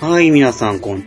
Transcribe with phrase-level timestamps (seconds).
[0.00, 1.04] はい、皆さん、こん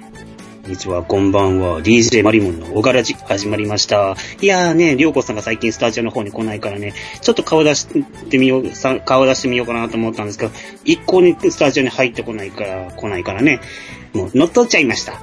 [0.68, 1.82] にちは、こんばんは。
[1.82, 4.16] DJ マリモンの小柄じ始まりました。
[4.42, 7.88] いやーね、りょうこさんが最近スタジオの方に来ないからね、ちょっと顔出し
[8.30, 8.64] てみよう、
[9.04, 10.54] 顔出してみようかなと思ったんですけど、
[10.86, 13.60] 一向にスタジオに入ってこないから、来ないからね、
[14.14, 15.22] もう乗っ取っちゃいました。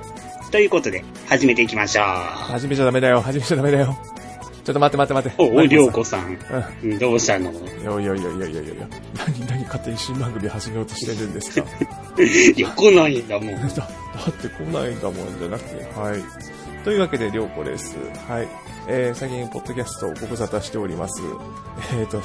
[0.50, 2.04] ということで、始めていきましょう。
[2.04, 3.96] 始めちゃダメだよ、始めちゃダメだよ。
[4.64, 5.52] ちょっと待って待って待って。
[5.54, 6.32] お、お、りょうこささん、
[6.86, 6.98] ん。
[6.98, 7.50] どうしたの？
[7.50, 8.02] うん。
[8.02, 8.88] いやいやいやいやいやいや
[9.26, 11.66] 何、何勝手に新番組始めようとしてるんですか？
[12.57, 13.54] いや、来ないんだもん。
[13.68, 13.82] だ、だ
[14.30, 16.22] って来ないんだもんじゃなくて、はい。
[16.85, 17.96] というわけで、りょうこです。
[18.29, 18.48] はい。
[18.88, 21.22] えー、最近、ポッドキャストをご無沙汰しております。
[21.94, 22.21] えーと、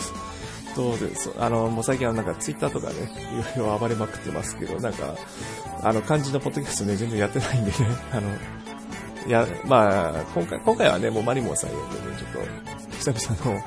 [0.76, 2.94] どうですあの、もう最近はなんかツイッターとかね、
[3.56, 5.16] いろいろ暴れまくってますけど、なんか、
[5.84, 7.78] あの、漢字のポッドキャストね、全然やってないんでね、
[8.12, 8.30] あの、
[9.28, 13.62] いや、まあ、今回、今回はね、もうマリモンさん呼んでね、ちょっと、久々の、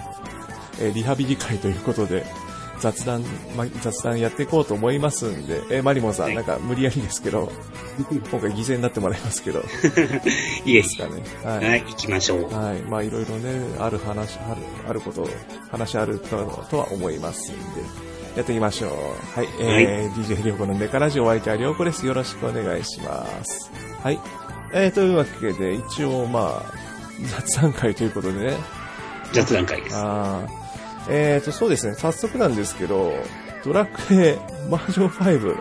[0.81, 2.25] えーリハビリ会ということで、
[2.79, 3.23] 雑談、
[3.55, 7.53] ま、雑談やっていこうと思いますんで、えーマリモンさん、はいなんか無理やりですけど、
[8.11, 9.61] 今回犠牲になってもらいますけど、
[10.65, 11.23] いえですかね？
[11.45, 11.53] は。
[11.57, 12.43] はいい、行きましょう。
[12.55, 12.81] はい。
[12.89, 15.29] まあ、いろいろね、ある話、ある、あること、
[15.71, 17.61] 話あるととは思いますんで、
[18.37, 18.91] やっていきましょう。
[19.39, 19.49] はい。
[19.61, 22.07] えー、DJ りょうこのネカラジオお相手はりょうこです。
[22.07, 23.71] よろしくお願いします。
[24.03, 24.19] はい。
[24.73, 26.73] えー、というわけで、一応、まあ、
[27.41, 28.57] 雑談会ということでね、
[29.33, 29.97] 雑談会です。
[29.97, 30.61] あー
[31.09, 33.13] えーと、そうですね、早速なんですけど、
[33.65, 34.39] ドラクエ
[34.71, 35.57] バージョン5、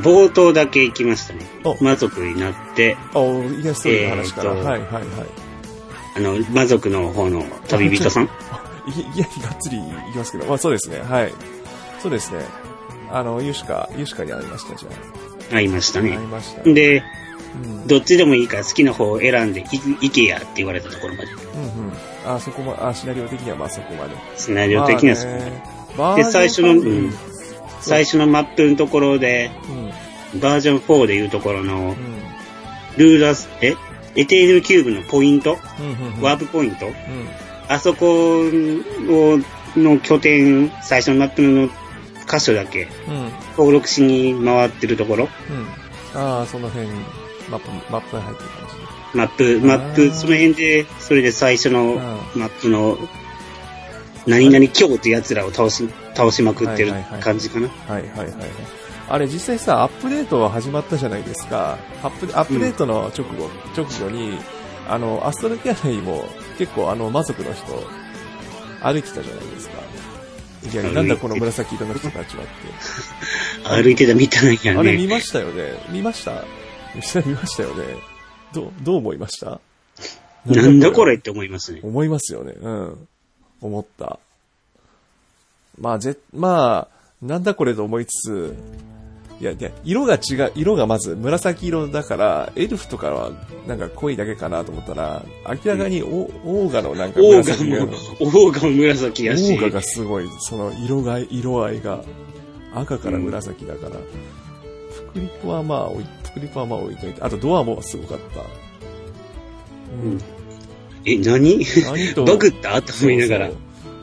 [0.00, 1.82] 冒頭だけ行きましたねお。
[1.82, 5.04] 魔族になって、あ、いや、ストーリーの話から、えーとはいはいはい。
[6.16, 8.24] あの、魔族の方の旅人さん？
[8.24, 8.28] い
[9.16, 11.32] いや、がっつりいきますけど、まあそうですね、はい。
[12.00, 12.44] そうですね。
[13.10, 14.88] あの、ユシカ、ユシカにありました、じゃ
[15.54, 16.02] 会いましたあ。
[16.02, 16.18] ありね。
[16.18, 16.62] ました。
[16.64, 16.74] うん。
[16.74, 17.02] で、うん
[17.86, 19.64] どっちでもいいから好きな方を選んで、い
[20.00, 21.32] 行けやって言われたところまで。
[21.32, 21.92] うん。
[22.34, 24.14] あ、そこま、あ、シナリオ的にはまあそこまで。
[24.36, 25.30] シナリオ的にはそう
[25.96, 27.12] まあねねで、最初の、うん、
[27.80, 29.50] 最初のマップのところで、
[30.34, 30.40] うん。
[30.40, 31.96] バージョン4でいうところのう、ん。
[32.96, 33.74] ルーラス、え？
[34.16, 35.58] エテーネキューブのポイント？
[35.78, 36.16] うん。
[36.16, 36.22] うん。
[36.22, 36.86] ワープポイント？
[36.86, 36.94] うん。
[37.68, 39.38] あそこを
[39.76, 41.68] の拠点、最初のマップの
[42.28, 43.30] 箇所だけうん。
[43.56, 45.28] 登録しに回ってるところ、
[46.14, 46.20] うん。
[46.20, 46.88] ああ、その辺、
[47.50, 49.16] マップ、マップに入ってる感じ。
[49.16, 51.98] マップ、マップ、その辺で、それで最初のう
[52.38, 52.98] マップの、
[54.26, 57.68] 何々今日って奴らを倒し、倒しまくってるはいはいはい感じかな。
[57.68, 58.28] はいはいはい。
[59.08, 61.78] あれ実際さ、アップデートは始まったじゃないですか。
[62.02, 64.36] アップアップデートの直後、直後に、
[64.88, 66.24] あの、アストロキャラにも
[66.58, 67.64] 結構あの、魔族の人、
[68.82, 69.76] 歩いてたじゃないですか。
[70.72, 72.46] いや、なんだこの紫色の人たちはっ
[73.84, 74.68] 歩いてたみたいて。
[74.68, 74.80] やね。
[74.80, 76.44] あれ見ましたよね見ました？
[76.96, 77.84] 実際見ましたよね
[78.52, 79.60] どう、どう思いました？
[80.46, 81.80] なんだこれって思いますね。
[81.82, 82.52] 思いますよね。
[82.52, 83.08] うん。
[83.60, 84.18] 思った。
[85.80, 88.56] まあ、ぜ、まあ、なんだこれと思いつつ、
[89.40, 93.32] いや、いや、色が違う、色がまず紫色だから、エルフとかは
[93.66, 102.04] なんか濃いだけかなと思ったら、明らかにオオーガのなんかオーガ紫が、も、オーガも紫やしオー、ガがすごい、その色が、色合いが
[102.72, 103.98] 赤から紫だから、プ
[105.16, 106.04] クリポはまあ置
[106.34, 108.40] クリポはまあ置いといて、あとドアもすごかった。
[108.40, 108.44] う
[110.06, 110.20] ん。
[111.06, 111.64] え、何？
[111.84, 112.82] 何とバグった？
[112.82, 113.54] と思いながらそう。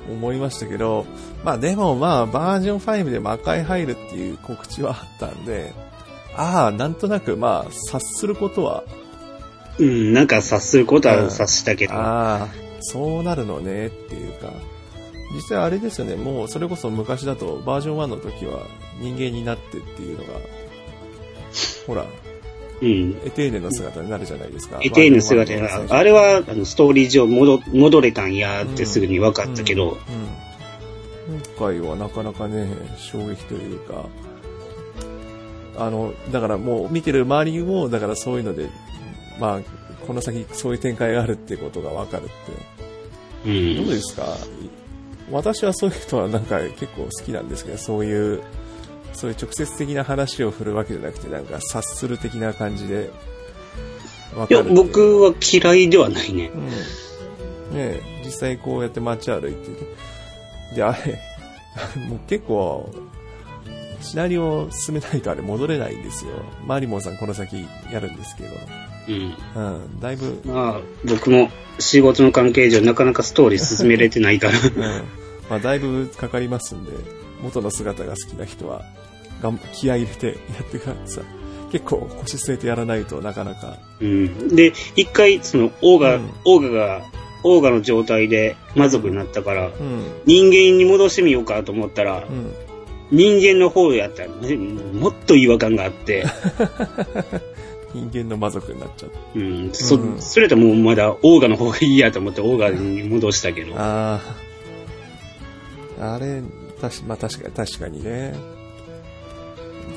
[0.07, 1.05] そう思いましたけど、
[1.43, 5.73] まあでもまあバージョン5で魔界入るっていう告知はあったんで、
[6.35, 8.83] ああ、なんとなくまあ察することは、
[9.77, 12.47] うん、なんか察することは察したけど、ああ、
[12.81, 14.51] そうなるのねっていうか、
[15.33, 18.65] 実際あれですよね、もうそれこそ昔だとバージョン1の時は
[18.99, 20.39] 人間になってっていうのが、
[21.87, 22.05] ほら、
[22.81, 23.17] うん。
[23.25, 24.79] エテーネの姿になるじゃないですか。
[24.81, 29.97] エテーヌ姿バージョン1のが、あれは、あの、ストーリー上戻、戻れたんやってすぐに分かったけど、うん
[31.57, 34.05] 今回はなかなかね、衝撃というか、
[35.77, 38.69] あの、だからもう見てる周りも、だからそういうので、
[39.39, 39.61] まあ、
[40.05, 42.27] この先そういう展開があるってことがわかるっ
[43.45, 43.49] て。
[43.49, 43.75] うん。
[43.77, 44.35] どうですか？
[45.31, 48.41] 私はそういう人はなんか結構好きなんですけど、そういう、
[49.13, 53.11] そういう直接的な話を振るわけじゃなくて、なんか察する的な感じで、
[54.35, 56.51] わいや、かるいう僕は嫌いではないね。
[56.53, 56.69] うん。
[56.69, 56.73] ね
[57.73, 60.75] え、実際こうやって街歩いてて。
[60.75, 61.19] で、あれ、
[62.07, 62.93] もう結構、
[64.01, 66.31] シナリオを進めないとあれ戻れないんですよ。
[66.65, 68.49] マリモンさんこの先やるんですけど。
[69.07, 69.35] うん。
[69.55, 71.49] うん、だいぶ、まあ、僕も
[71.79, 74.59] 仕事の関係上なかなかストーリー進めれてないから。
[74.59, 75.03] うん。
[75.49, 76.91] まあだいぶかかりますんで、
[77.43, 78.83] 元の姿が好きな人は、
[79.41, 81.23] がん気合い入れてやってください。
[81.71, 83.77] 結構腰据えてやらないとなかなか。
[83.99, 84.55] うん。
[84.55, 87.01] で、一回、その、オーガ、うんオーガが
[87.43, 90.05] オーガの状態で魔族になったから、うん。
[90.25, 92.53] 人間に戻してみようかと思ったら、うん。
[93.11, 96.25] 人間の方やったら、ねもっと違和感があって、
[97.93, 99.39] 人間の魔族になっちゃった。
[99.39, 104.19] うん、そ、うんそれともうまだオーガの方がいいやと思ってオーガに戻したけど、あ
[105.99, 106.13] あ。
[106.15, 106.41] あれ、
[106.83, 108.35] たし、まあ確かに、確かにね。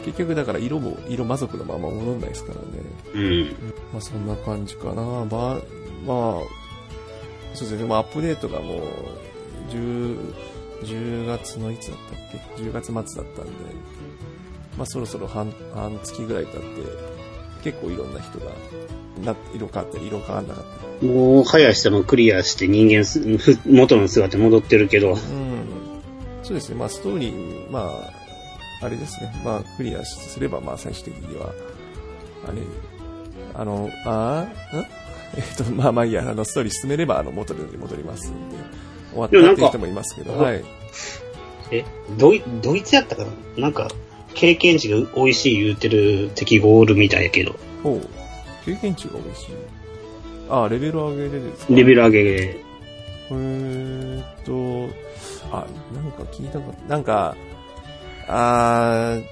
[0.04, 2.66] 結局だから色も、色魔族のまま戻んないですからね。
[3.14, 3.44] うん。
[3.92, 4.94] まあそんな感じかな。
[4.94, 5.60] まあ、まあ、
[7.54, 7.84] そうですね。
[7.84, 8.80] まあアップデートがもう、
[9.70, 10.34] 10、
[10.84, 11.96] 10月のいつだっ
[12.30, 13.04] たっけ ?10 月末だっ
[13.34, 13.52] たんで、
[14.78, 16.66] まあそろそろ半、半月ぐらい経って、
[17.64, 18.52] 結構いろんな人が、
[19.24, 20.64] な、色変わったり、色変わんなかっ
[21.00, 21.12] たり。
[21.12, 23.04] もう、早い人もクリアして人間
[23.66, 25.55] 元の姿戻ってるけど、うん。
[26.46, 26.76] そうですね。
[26.76, 27.90] まあストーリー、ま
[28.82, 29.32] あ、あれですね。
[29.44, 31.52] まあクリアすれば、まあ最終的には、
[32.46, 32.58] あれ、
[33.54, 34.86] あの、あーん？
[35.36, 38.56] えっと、まあまあいいや、あの、ストーリー進めれば、あの、元に戻りますんで、
[39.12, 40.64] 終わったっていう人もいますけど、はい。
[41.72, 41.84] え、
[42.16, 43.30] ドイ、ドイツやったかな？
[43.62, 43.88] なんか、
[44.34, 48.08] 経験値が美味しい言うてる敵がおるみたいやけど、ほう。
[48.64, 49.46] 経験値が美味しい。
[50.48, 51.74] あーレベル上げでですか？
[51.74, 52.60] レベル上げで、
[53.30, 54.94] えーっと、
[55.52, 57.36] あ、なんか聞いたこと、なんか、
[58.28, 59.24] あー、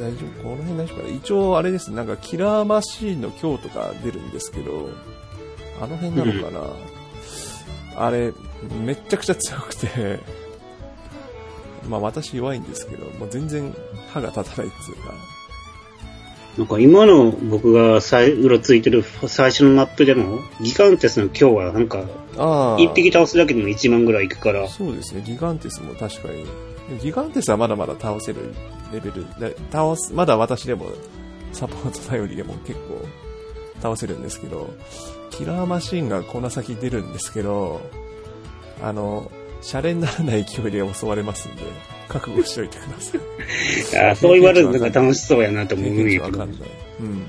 [0.00, 1.14] 大丈夫この辺大丈夫かな。
[1.14, 4.90] 一応あれですね、なんかキラーマシーンの今日とか出るんですけど、
[5.82, 6.60] あの辺なのかな、
[7.96, 8.32] あれ、
[8.84, 10.20] めっちゃくちゃ強くて、
[11.88, 13.74] まあ私弱いんですけど、もう全然
[14.12, 15.14] 歯が立たないっつうか、
[16.58, 22.02] なんか今の僕が最うろついてる最初のマップでも、ギガンテスの今日はなんか。
[22.78, 26.98] 一匹倒すだけでも1万ぐらいいくから、そうですね、ギガンテスも確かに。
[27.00, 28.54] ギガンテスはまだまだ倒せる
[28.92, 30.86] レベルで、倒す、まだ私でも、
[31.52, 33.06] サポート頼りでも結構
[33.80, 34.68] 倒せるんですけど、
[35.30, 37.80] キラーマシンがこの先出るんですけど、
[38.82, 41.62] あの、シャレにならない勢いで襲われますんで、
[42.08, 44.08] 覚悟しておいてください。
[44.08, 46.70] あーそう言われるのが楽しそうやなと思経うんやけど験値わかん、ない。
[47.00, 47.26] うん。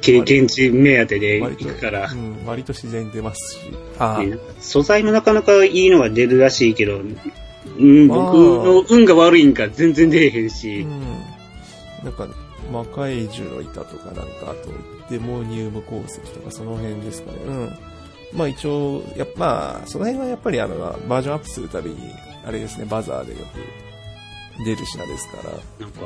[0.00, 3.60] 経験値目当てで行くからう、ん、割と自然に出ますし。
[3.98, 4.22] あ
[4.60, 7.00] 素材もなかなかいいのが出るらしいけど、
[7.78, 11.00] うん、まあ僕の運が悪いんか全然出えへんし、うん。
[12.04, 12.28] なんか、
[12.72, 14.70] 魔界獣の板とか、なんか、あと、
[15.10, 17.38] デモニウム鉱石とか、その辺ですかね。
[17.46, 17.78] うん。
[18.32, 20.76] まあ一応、やっぱ、まあ、その辺はやっぱりあの、
[21.08, 21.96] バージョンアップするたびに、
[22.46, 23.89] あれですね、バザーでよく
[24.64, 25.50] 出る品ですから。
[25.80, 26.00] なんか、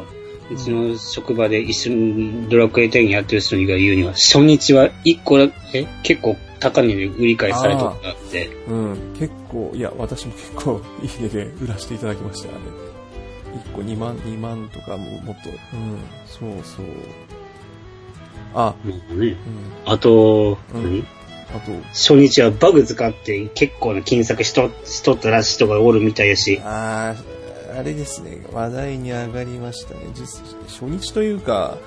[0.50, 9.14] うちの職場で一緒にドラクエ10やってる人が言うには、初日は1個だけ、結構高値で売り買いされとったって、うん。
[9.18, 12.60] 結構、いや、私も結構、いい値で売らせていただきましたよね。
[13.70, 15.50] 1個2万、2万とかももっと。
[15.50, 15.98] うん。
[16.26, 16.86] そうそう。
[18.54, 19.28] あ、もうね。
[19.28, 19.36] うん。
[19.86, 21.04] あと、うん何？
[21.54, 27.43] あと、初日はバグ使って結構な金策しとしとったらしい人がおるみたいやし、あー
[27.76, 30.00] あれですね、話題に上がりましたね。
[30.14, 31.78] 実初日というか、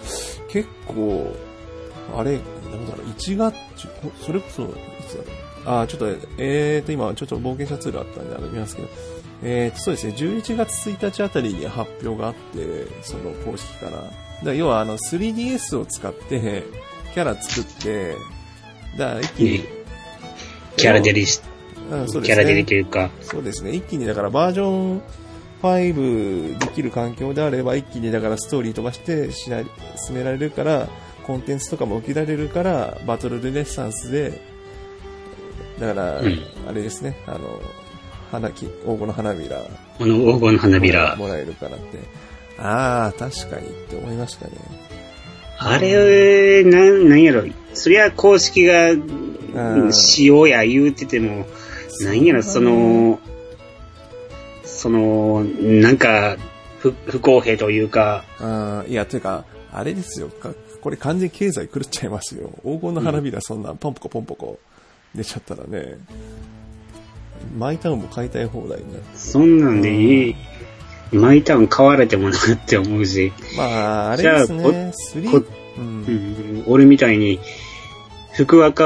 [0.49, 1.33] 結構、
[2.15, 2.37] あれ、な
[2.77, 3.55] んだろう、1月、
[4.25, 4.67] それこそ、い
[5.07, 5.25] つだろう。
[5.65, 6.07] あーちょっと、
[6.37, 8.87] えーと、今、ちょっと冒険者ツールあったんで、あの、見ますけど、
[9.43, 14.11] えーと、そうですね、11月1日あたりに発表があって、その公式から。
[14.43, 16.63] だ要は、あの、3DS を使って、
[17.13, 18.15] キャラ作って、
[18.97, 19.65] だ一気に、
[20.77, 21.47] キャラデリし、うん
[21.89, 23.71] そうですねキャラデリというか、そうですね。
[23.71, 25.01] 一気にだからバージョン
[25.61, 29.61] 5できる環境であれば一気にだからストーリー飛ばしてしな
[29.95, 30.87] 進められるから、
[31.23, 34.41] コンテンツとかも受けられるから、バトルルネッサンスで、
[35.79, 37.61] だから、うんあれですね、あの、
[38.31, 39.61] 花木、黄金の花びら
[39.97, 41.15] この黄金の花びら。
[41.15, 41.99] もらえるからって。
[42.59, 44.53] ああ、確かにって思いましたね。
[45.59, 47.43] あれ、なん、なんやろ。
[47.73, 51.45] そりゃ公式が、んしようや言うてても、
[52.01, 53.19] なんやろ、その、
[54.77, 56.37] その、なんか、
[56.79, 59.43] 不不公平というか、あーいや、というか、
[59.73, 60.29] あれですよ。
[60.29, 62.51] かこれ完全に経済狂っちゃいますよ。
[62.63, 64.59] 黄金の花びらそんなポンポコポンポコ。
[65.15, 65.97] 出ちゃったらね、
[67.57, 69.17] マイタウンも買いたい放題になって。
[69.17, 70.35] そんなんでいい、
[71.11, 75.45] マイタウン買われてもなって思うし、まあ、あれですじゃあう。
[75.77, 76.01] うん。
[76.61, 77.39] ん、俺みたいに、
[78.33, 78.83] 福若、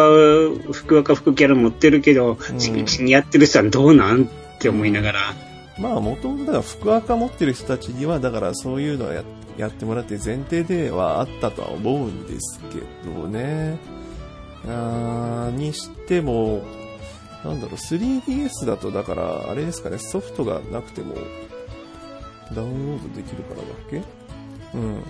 [0.71, 2.57] 福若福キャラ持ってるけど、ん。
[2.57, 4.27] 地道にやってる人はどうなんっ
[4.60, 5.19] て思いながら、
[5.81, 9.23] まあ、もともとだから福赤持ってる人たちには、だからそういうのはや
[9.57, 13.77] やってもらって前提ではあったとは思うんですけどね。
[14.65, 16.61] あーにしても、
[17.43, 21.15] なんだろう、3DS だとだから、あれですかね、ソフトがなくても、
[22.55, 24.01] ダウンロードできるからだっけ？
[24.77, 25.03] うん。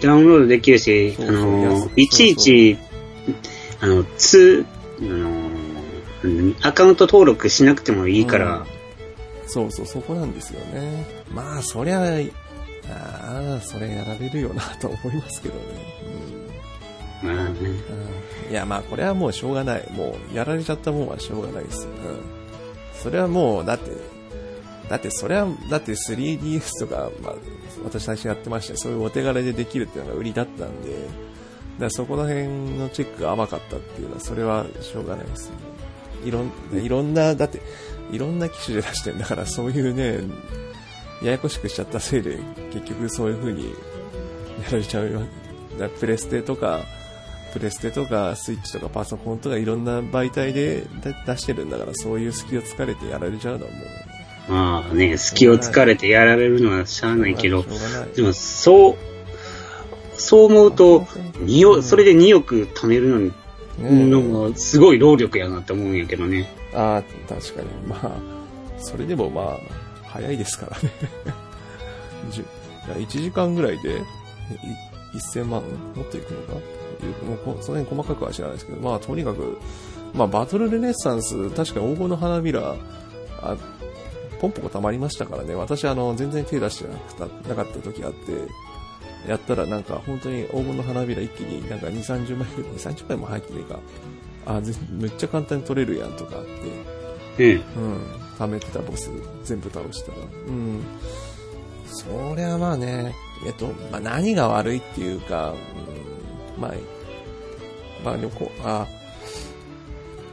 [0.00, 2.78] ダウンロードできるし、そうそうあの安い、いちいち、
[3.80, 4.64] あの、つ、
[5.00, 5.28] あの、
[6.22, 8.73] うんアカウント登録しなくてもいいから、うん
[9.46, 11.04] そうそう、そこなんですよね。
[11.32, 12.00] まあ、そりゃ、
[12.90, 15.60] ああ、それやられるよなと思いますけどね。
[17.22, 17.40] まあね。
[17.60, 17.74] うんうん
[18.50, 19.90] いや、まあ、これはもうしょうがない。
[19.92, 21.86] もう、やられちゃったもんはしょうがないです。
[21.86, 22.20] うん。
[22.92, 23.90] それはもう、だって、
[24.88, 27.34] だって、それは、だって 3DS とか、まあ、
[27.84, 31.08] 私最初やってましたよそういうお手軽でできるっていうのが売りだったんで、
[31.78, 32.46] だそこら辺
[32.78, 35.56] のチェックが甘かったっていうのは、それはしょうがないですね。
[36.24, 37.60] いろん、いろんな、だって、
[38.12, 40.20] いろんな機種で出してるんだから、そういうね、
[41.22, 42.38] ややこしくしちゃったせいで、
[42.72, 43.64] 結局そういう風に
[44.64, 45.20] やられちゃうよ。
[45.20, 45.28] だか
[45.78, 46.80] らプレステとか、
[47.52, 50.84] プレステとか、スイッチとかパソコンとかいろんな媒体で
[51.26, 54.52] 出してるんだから、そういう隙を突かれてやられちゃうのはもう。
[54.52, 57.64] まあね、隙を突かれてやられるのはしゃあないけど。
[58.14, 58.96] でもそう、
[60.20, 63.32] そう思うと、2億、それで2億貯めるのに、
[63.78, 66.48] ねのもすごい労力やなって思うんやけどね。
[66.74, 67.68] ああ、確かに。
[67.86, 68.10] まあ、
[68.78, 69.58] それでもまあ、
[70.06, 70.90] 早いですからね。
[72.98, 74.00] 1時間ぐらいで、
[75.14, 75.62] 1000万
[75.94, 76.54] 持っていくのか？
[77.46, 79.58] もうその辺細かくは知らないですけど、まあ、とにかく、
[80.14, 82.76] まあ、バトルルネッサンス、確かに黄金の花びら、
[83.42, 83.56] あ
[84.40, 85.54] ポンポコ溜まりましたからね。
[85.54, 93.78] 私、あの、全然手出してなくたなかった時あって、やったらなんか本当に黄金の花びら一気になんか2、30枚、2、30枚も入ってねえか。
[94.46, 96.44] あ、ぜめっちゃ簡単に取れるやんとかあっ
[97.36, 97.54] て。
[97.54, 97.62] うん。
[97.82, 98.24] うん。
[98.38, 99.10] 貯めてたボス
[99.44, 100.18] 全部倒したら。
[100.48, 100.82] うん。
[101.86, 103.14] そりゃまあね、
[103.46, 105.54] えっと、まあ何が悪いっていうか、
[106.56, 106.72] うん、まあ、
[108.04, 108.86] まあでもこう、あ、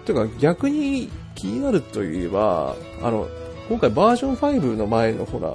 [0.05, 3.27] てか逆に気になるといえば、あの、
[3.69, 5.53] 今回バージョン5の前のほら、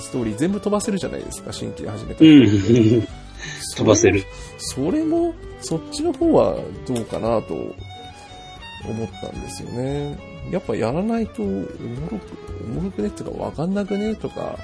[0.00, 3.08] ストーリー全部飛ばせるじゃないですか、新規で始めたうん。
[3.74, 4.24] 飛ばせる。
[4.58, 10.18] それも、そっちの方はどうかなと思ったんですよね。
[10.50, 11.62] やっぱやらないと、おも
[12.10, 12.28] ろく、
[12.64, 14.58] おもろくねっていうかわかんなくねとか、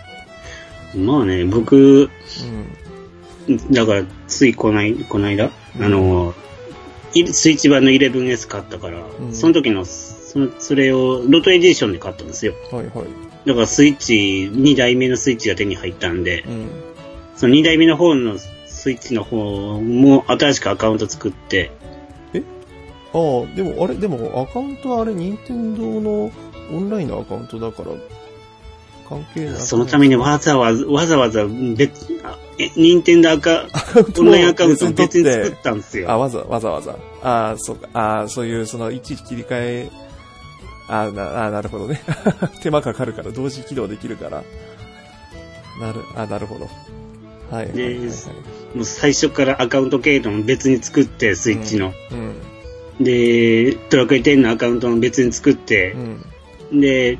[0.94, 2.10] まあね、僕、
[3.48, 3.72] うん。
[3.72, 5.50] だから、ついこない、こないだ、
[5.80, 6.34] あの、
[7.14, 12.54] いスイッチ版の 11S 買ったから、うんその時の、その、それをロトエディションで買ったんですよ。
[12.70, 13.06] はいはい。
[13.46, 16.68] だからスイッチ、2代目のスイッチが手に入ったんで、うん。
[17.36, 18.36] その2代目の方の
[18.80, 21.70] スイッチの方も新しくアカウント作って、
[23.12, 26.30] ああ、でもあれ、でもアカウントはあれ、任天堂の
[26.72, 27.90] オンラインのアカウントだから、
[29.06, 29.60] 関係ない。
[29.60, 33.66] そのためにわざわざ、わざわざ別、あえ、任天堂アカ、
[34.18, 36.18] オンラインアカウントを別に作ったんですあ、よ。
[36.18, 36.96] わざわざわざ。
[37.22, 38.22] あそうか。
[38.22, 39.90] あそういう、その、いちいち切り替え、
[40.88, 42.00] あなあなるほどね。
[42.62, 44.42] 手間かかるから、同時起動できるから。
[45.78, 46.66] なる、あ、なるほど。
[47.50, 47.66] はい。
[47.66, 48.08] はいではいはい
[48.74, 51.92] もう最初からアカウント系統も別に作って、スイッチの。
[52.12, 52.14] う
[53.02, 53.04] ん。
[53.04, 55.92] で、ドラクエ10のアカウントも別に作って
[56.70, 56.80] う、ん。
[56.80, 57.18] で、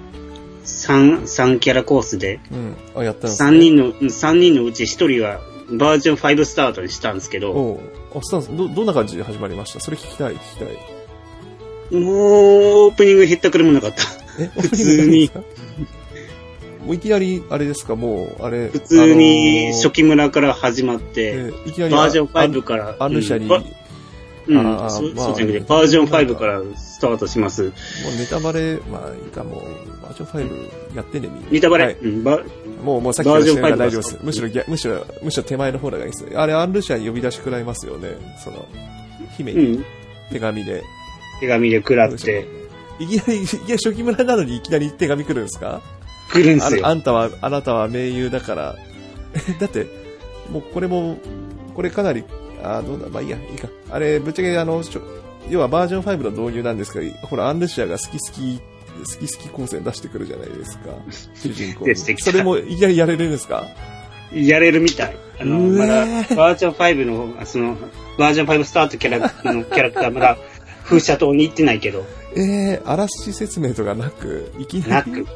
[0.64, 2.76] 3、三キャラコースで、うん。
[2.94, 5.40] あ、やったんです3人の、三人のうち1人は
[5.72, 7.80] バージョン5スタートにしたんですけど、
[8.14, 9.80] あ、スタンス、ど、どんな感じで始まりました？
[9.80, 10.64] それ聞きたい、聞きた
[11.96, 12.00] い。
[12.00, 12.14] もう、
[12.86, 14.04] オープニングへったくれもなかった。
[14.38, 15.30] え、普通に
[16.84, 18.68] もういきなり、あれですか、もう、あれ。
[18.68, 23.52] 普通に初期期村から始まって、いきなり、バージョン5から、アンルシャに、うん
[24.52, 27.64] あーそまあそうじゃなくて、バージョン5からスタートします。
[27.64, 27.72] もう
[28.18, 31.50] ネタバレ、まあいいか、もう、バージョン5やってね、みんな。
[31.50, 32.40] ネタバレ、はいうんば
[32.82, 34.24] もう、もうさっきから知らないからバージョン5大丈夫です。
[34.24, 36.26] むしろ逆、むしろ、むしろ手前の方がいいです。
[36.34, 38.08] あれ、アンルシャに呼び出し食らいますよね。
[38.42, 38.66] その、
[39.36, 39.84] 姫にうん、
[40.32, 40.82] 手紙で。
[41.40, 42.46] 手紙で食らって、
[42.98, 45.80] いきなり、いや、初期村なのにいきなり手紙来るんですか？
[46.32, 46.86] 来るんすよ。
[46.86, 48.76] ああんたは、あなたは盟友だから。
[49.60, 49.86] だって、
[50.50, 51.18] もうこれも、
[51.74, 52.24] これかなり、
[52.62, 53.68] あどうだ、まあいいや、いいか。
[53.90, 55.02] あれ、ぶっちゃけあの、ちょ
[55.48, 60.90] 要はバージョン5の導入なんですけど、ほら、アンルシアが好き好き、好き好き光線出してくるじゃないですか。
[61.34, 61.86] 主人公
[62.18, 63.66] それもいきなりやれるんですか？
[64.32, 65.16] やれるみたい。
[65.40, 66.04] あの、まだ、
[66.36, 67.76] バージョン5の、あその、
[68.18, 70.38] バージョン5スタートキャラのキャラクターまだ、
[70.84, 72.04] 風車島に行ってないけど、
[72.36, 75.26] えー、あらすじ説明とかなく、いきなり、なく、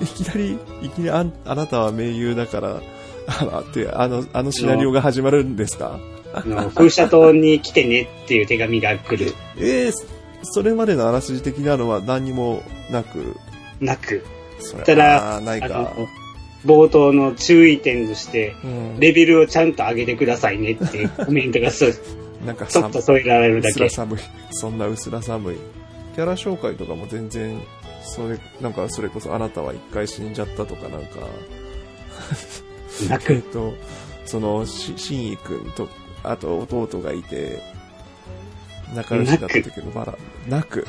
[0.00, 2.80] いきなり、いきなりあ、あなたは盟友だから、
[3.26, 5.98] あ、って、あの、あのシナリオが始まるんですか？
[6.46, 9.32] の、風車島に来てねっていう手紙が来る。
[9.56, 9.92] えー、
[10.42, 13.36] それまでのあらすじ的なのは何にもなく、
[13.80, 14.24] なく。
[14.60, 15.92] それただないか。
[16.64, 21.94] 冒頭の注意点として、うん、レベルをちゃんと上げてくださいねっていうコメントがそう
[22.44, 24.06] なんかちょっと添えられるだけ薄ら。
[24.06, 24.18] 寒い。
[24.50, 25.56] そんな薄ら寒い。
[26.16, 27.60] キャラ紹介とかも全然、
[28.08, 31.20] それ、なんかそれこそあなたは一回死んじゃったとかなんか、
[33.08, 33.42] なえっく。
[33.52, 33.74] と、
[34.24, 35.88] その、し、しんいくんと、
[36.22, 37.60] あと弟がいて、
[38.94, 40.16] 仲良しだったけど、まだ、
[40.48, 40.86] なく。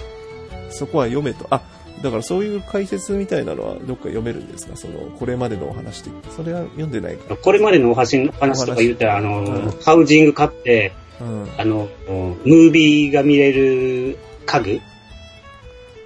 [0.70, 1.46] そこは読めと。
[1.50, 1.62] あ、
[2.02, 4.76] だからそういう解説みたいなのはどっか読めるんですか？
[4.78, 6.12] その、これまでのお話で。
[6.36, 7.36] それは読んでないか？
[7.36, 11.48] これまでのお話お話とか言ったら、あの、うんハウジング買って、うん。
[11.58, 14.80] あの、ムービーが見れる家具？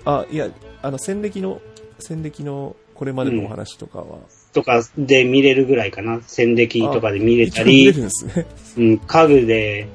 [0.05, 0.49] あ、いや、
[0.83, 1.61] あの、戦歴の、
[1.99, 4.19] 戦歴のこれまでのお話とかは。
[4.53, 6.19] とかで見れるぐらいかな。
[6.27, 8.45] 戦歴とかで見れた一応見れり、るんですね。
[8.77, 9.87] うん、家具で、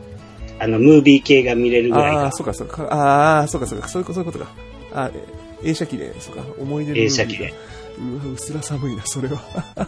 [0.58, 2.32] あの、ムービー系が見れるぐらいああー、か。
[2.32, 2.82] そうか、そうか。
[2.84, 3.88] ああ、そうか、そうか。
[3.88, 4.48] そういうこと、か。
[4.94, 6.42] あえ映写機で、そうか。
[6.58, 7.52] 思い出の映写機で。
[7.98, 9.86] うわ、うすら寒いな、それは。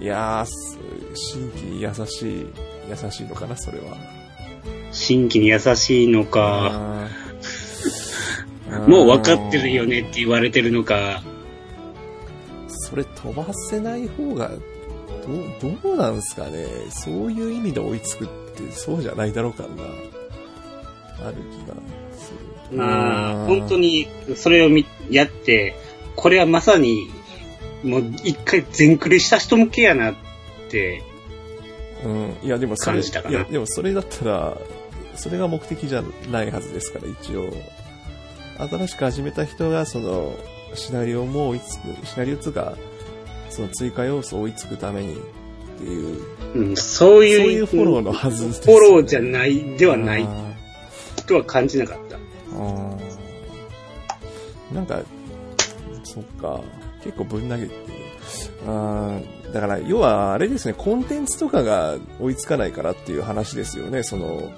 [0.00, 0.46] いや
[1.14, 2.46] 新規に優しい、
[2.88, 3.96] 優しいのかな、それは。
[4.92, 7.08] 新規に優しいのか、
[8.86, 9.84] もう分かってるよ。
[9.84, 11.22] ねって言われてるのか、
[12.68, 14.50] それ飛ばせない方が、
[15.60, 16.66] どう、どうなんですかね。
[16.90, 19.68] そういう意味で追いつくって、そうじゃないだろうかな。
[21.26, 21.74] ある気が
[22.16, 22.32] す
[22.70, 22.76] る。
[22.76, 25.76] まあ、本当にそれを見やって、
[26.16, 27.08] これはまさに、
[27.82, 30.14] もう一回全クリした人向けやなっ
[30.68, 31.02] て、
[32.04, 32.36] うん。
[32.42, 34.56] いや、でもそれ、感じたかないや、でもそれだったら、
[35.14, 37.52] それが目的じゃないはずですから、一応。
[38.68, 40.34] 新しく始めた人が、その、
[40.74, 42.76] シナリオも追いつく、シナリオつうか、
[43.48, 45.18] その追加要素を追いつくためにっ
[45.78, 46.24] ていう、
[46.54, 52.16] うん、そうそういう、いうフォローのはずです、フォローじゃない、ではないあとは感じなかった。
[52.16, 52.20] ー
[52.54, 54.74] あー。
[54.74, 55.00] なんか、
[56.04, 56.60] そっか、
[57.02, 57.72] 結構ぶん投げてる。
[58.66, 59.52] あー。
[59.52, 64.52] だから、要はあれですね、コンテンツとかが追いつかないからっていう話ですよね、その、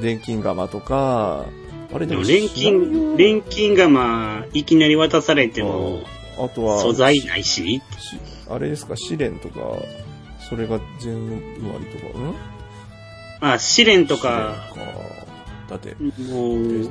[0.00, 1.46] 錬金釜とか、
[1.94, 6.02] あれでも、も錬金、錬金がまあ、いきなり渡されても、
[6.38, 7.82] あとは、素材ないし、し
[8.50, 9.60] あれですか、試練とか、
[10.48, 11.30] それが全
[11.72, 12.34] 割とか、ん？
[13.40, 14.56] まあ、試練とか。
[15.70, 16.90] だって、もう、うん。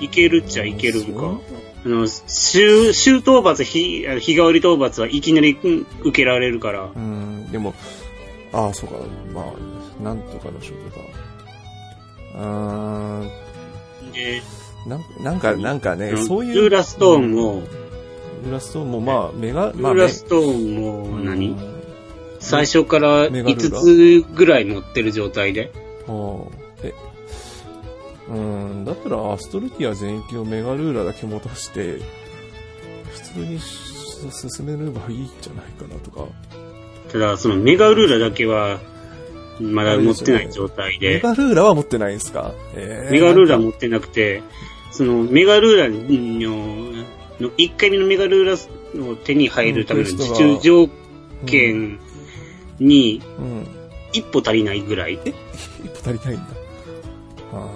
[0.00, 1.40] いけるっちゃいけるんか。
[1.86, 7.74] あの、週、週討伐、日、日替わり討伐はいきなりうん受けられるから、うん、でも、
[8.52, 8.96] ああ、そうか、
[9.32, 11.00] まあ、なんとかの仕事か。
[12.36, 13.43] あで、ー
[14.86, 16.26] なんなんか、なんかね、うん。
[16.26, 16.54] そういう。
[16.54, 17.62] ルーラストーンも、
[18.44, 21.74] ルーラストーンも、まあ、メガ、ルまあ、ーラストーンもメ何、うん。
[22.40, 25.72] 最初からメガルーラ5つぐらい持ってる状態で？
[26.06, 26.56] はあ。
[26.82, 26.92] え、
[28.28, 32.00] うん、だったらアストルティア全域のメガルーラだけ持たして、
[33.12, 33.94] 普通にし
[34.30, 36.26] 進めればいいんじゃないかなとか。
[37.10, 38.80] ただ、そのメガルーラだけは、
[39.60, 42.52] まだ持ってない状態メで、ガルーラは持ってないんですか？
[42.74, 44.42] えーメガルーラ持ってなくて、
[44.90, 45.96] そのメガルーラの、
[47.40, 50.88] の1回目のメガルーラの手に入るための受注条
[51.46, 51.98] 件
[52.78, 53.66] にうん。
[54.12, 55.14] 一歩足りないぐらい。
[55.24, 55.32] 一
[55.92, 56.44] 歩足りないんだ。
[57.52, 57.68] あ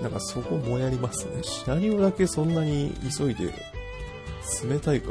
[0.00, 1.42] あ、なんかそこもやりますね。
[1.42, 3.52] シナリオだけそんなに急いで
[4.44, 5.10] 進めたいか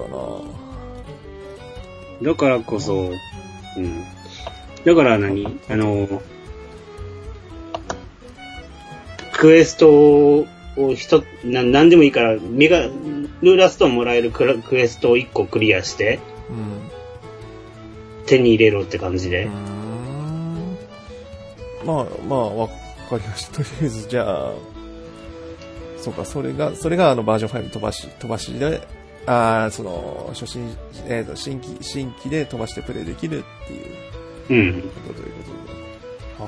[2.21, 2.31] な。
[2.31, 3.13] だからこそ、
[3.77, 4.03] うん。
[4.85, 5.59] だから何？
[5.69, 6.21] あの、
[9.33, 10.47] クエストを
[10.95, 18.25] 一つ、な、なんでもいいから、メガ、ルーラストもらえるクラクエストを1個クリアして、うん。
[18.25, 19.49] 手に入れろって感じで
[21.85, 22.73] まあ、まあ、わか
[23.17, 23.57] りました。
[23.57, 24.53] とりあえず、じゃあ、
[25.97, 28.87] そうか、それが、それがあのバージョン5飛ばし、飛ばしで、
[29.25, 30.75] ああ、その、初心、
[31.07, 34.10] えっ、と、新規、新規で飛ばしてプレイできるっていう
[34.49, 34.81] うん。
[34.81, 35.81] ことということで。
[36.39, 36.47] は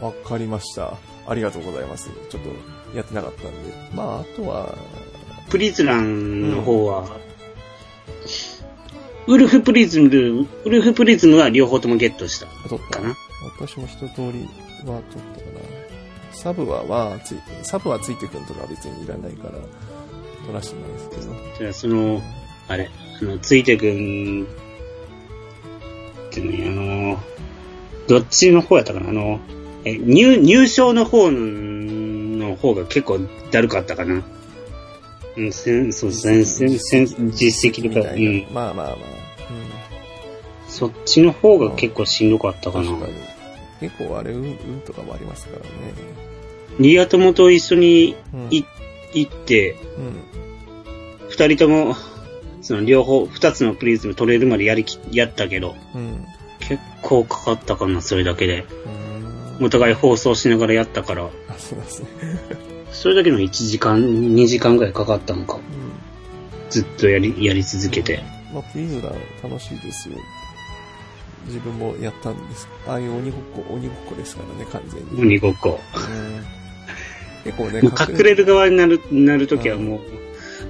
[0.00, 0.94] は、わかりました。
[1.26, 2.10] ありがとうございます。
[2.30, 3.74] ちょっと、やってなかったんで。
[3.94, 4.76] まあ、あとは、
[5.50, 7.06] プリズランの方は、
[9.26, 13.16] ウルフプリズム、ウルフプリズムは両方ともゲットした取ったかな。
[13.58, 14.32] 私も一通りは取っ
[14.84, 15.62] たかな。
[16.32, 19.52] サブは、まあ、つい、サブはついてくんとか別にいらないから、
[20.44, 21.22] 取らしてないですけど。
[21.58, 22.22] じゃあ、その、
[22.68, 24.46] あれ、あの、ついてくん、
[26.32, 27.22] ってね、あの、
[28.08, 29.40] どっちの方やったかなあの、
[29.84, 34.22] え、入、入賞の方の方が結構だるかったかな。
[35.36, 38.18] うん、せん、そう、先生、先実績とか、う。
[38.18, 38.46] ん。
[38.52, 38.96] まあまあまあ。
[40.68, 42.74] そっちの方が結構しんどかったうん。
[42.74, 43.02] かな確。
[43.02, 43.14] かに。
[43.80, 45.68] 結構あれ、運、運とかもありますからね。
[46.80, 48.48] リア友と一緒にうん。
[48.50, 48.64] い
[49.14, 51.28] 行って、うん。
[51.28, 51.94] 二人とも、
[52.62, 56.24] その両方、二つのプリズム取れるまでやりき、やったけど、うん。
[56.60, 58.64] 結構かかったかな、それだけで。
[59.58, 59.66] うん。
[59.66, 62.08] お互い放送しながらやったから、あ、そうですね。
[62.92, 65.56] それだけの1時間、2時間ぐらいかかったのか。
[65.56, 65.60] うん。
[66.70, 68.22] ずっとやり、やり続けて。
[68.52, 70.16] まあ、プリズナー楽しいですよ。
[71.46, 72.68] 自分もやったんです。
[72.86, 75.20] ああいう鬼ごっこ、鬼ごっこですからね、完全に。
[75.20, 75.80] 鬼ごっこ。
[77.44, 80.00] 結構ね、隠れる側になる、なるときはもう、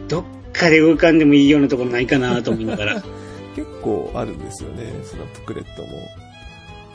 [0.09, 3.03] どっかで動かんでもいいようなところないかなと思いながら。
[3.57, 5.89] 結構あるんですよね、そのプクレットも。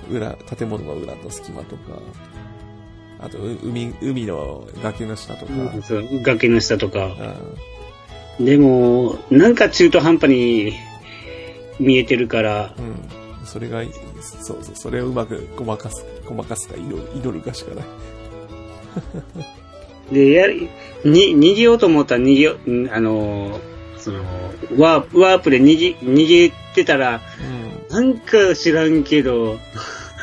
[0.09, 1.99] 裏、建物の裏の隙間とか、
[3.19, 5.51] あと、う海、海の崖の下とか。
[5.83, 7.15] そう崖の下とか。
[7.19, 7.35] あ
[8.39, 10.73] でも、なんか中途半端に
[11.79, 13.45] 見えてるから、うん。
[13.45, 13.91] それがいい、
[14.21, 17.85] そうそう、それをうまくごまかす、ごまかすか祈る、祈るかしかない。
[20.11, 20.69] で、やり、
[21.03, 23.59] に、逃げようと思ったら逃げよう、んあの、
[23.97, 24.23] その、
[24.77, 27.21] ワープ、ワープで逃げ、逃げてたら、
[27.89, 27.95] うん。
[27.95, 29.59] なんか知らんけど、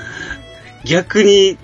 [0.85, 1.59] 逆に、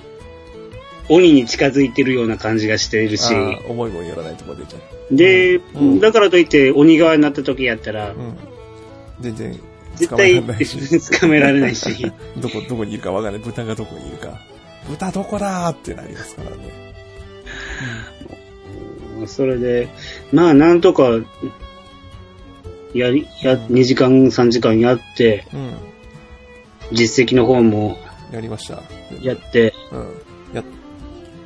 [1.09, 3.35] 鬼に近づいてるような感じがしているし、
[3.69, 4.79] 思いもよらないとこ出ちゃ
[5.11, 5.17] う。
[5.17, 8.37] で、うんだからといって鬼側になった時やったら、うん。
[9.21, 9.61] 全然、
[9.97, 13.43] 絶対捕まえられないし 捕められないし、 どこ、どこにいるかわかんない。
[13.43, 14.39] 豚がどこにいるか。
[14.89, 16.90] 豚どこだーってなりますからね。
[19.27, 19.89] それで、
[20.33, 21.21] まあなんとか、
[22.95, 25.77] やり、や、2時間、3時間やって、うん。
[26.93, 27.99] 実績の方も
[28.33, 28.83] やりました。
[29.21, 30.09] やって、うん。
[30.53, 30.65] やっ、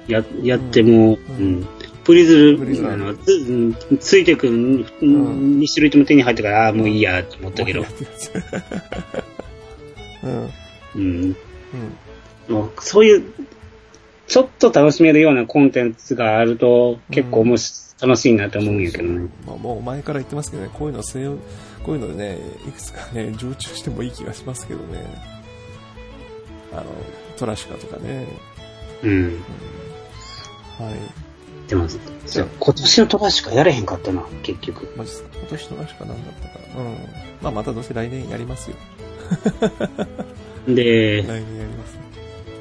[0.09, 1.69] や、やっても、ううんん。
[2.05, 4.85] プリズル、あの、つうんついてくん、ん
[5.59, 7.85] 2種類とも手に入ったから、ああ、もういいや、と思ったけど
[10.23, 10.51] うん。
[10.95, 11.37] うん。
[12.49, 12.55] うん。
[12.55, 13.25] もうそういう、
[14.27, 19.31] ちょっと楽しめるようなコンテンツがあると、結構もし、楽しいなと思うんやけどね。
[19.47, 21.37] まあ、もう前から言ってますけどね、こういうのせよ、
[21.85, 25.05] こういうのでね、いくつかね、 常駐してもいい気がしますけどね。
[26.73, 26.85] あの、
[27.37, 28.27] トラシカとかね。
[29.03, 29.25] うん。
[30.79, 31.69] はい。
[31.69, 31.87] でも、
[32.59, 34.93] 今年のトラしかやれへんかったな、結局。
[34.97, 35.29] マジっすか？
[35.39, 36.81] 今年トラシカなんだったかな？
[36.83, 36.97] うん。
[37.43, 38.77] まあ、またどうせ来年やりますよ。
[40.67, 42.04] で 来、年やります。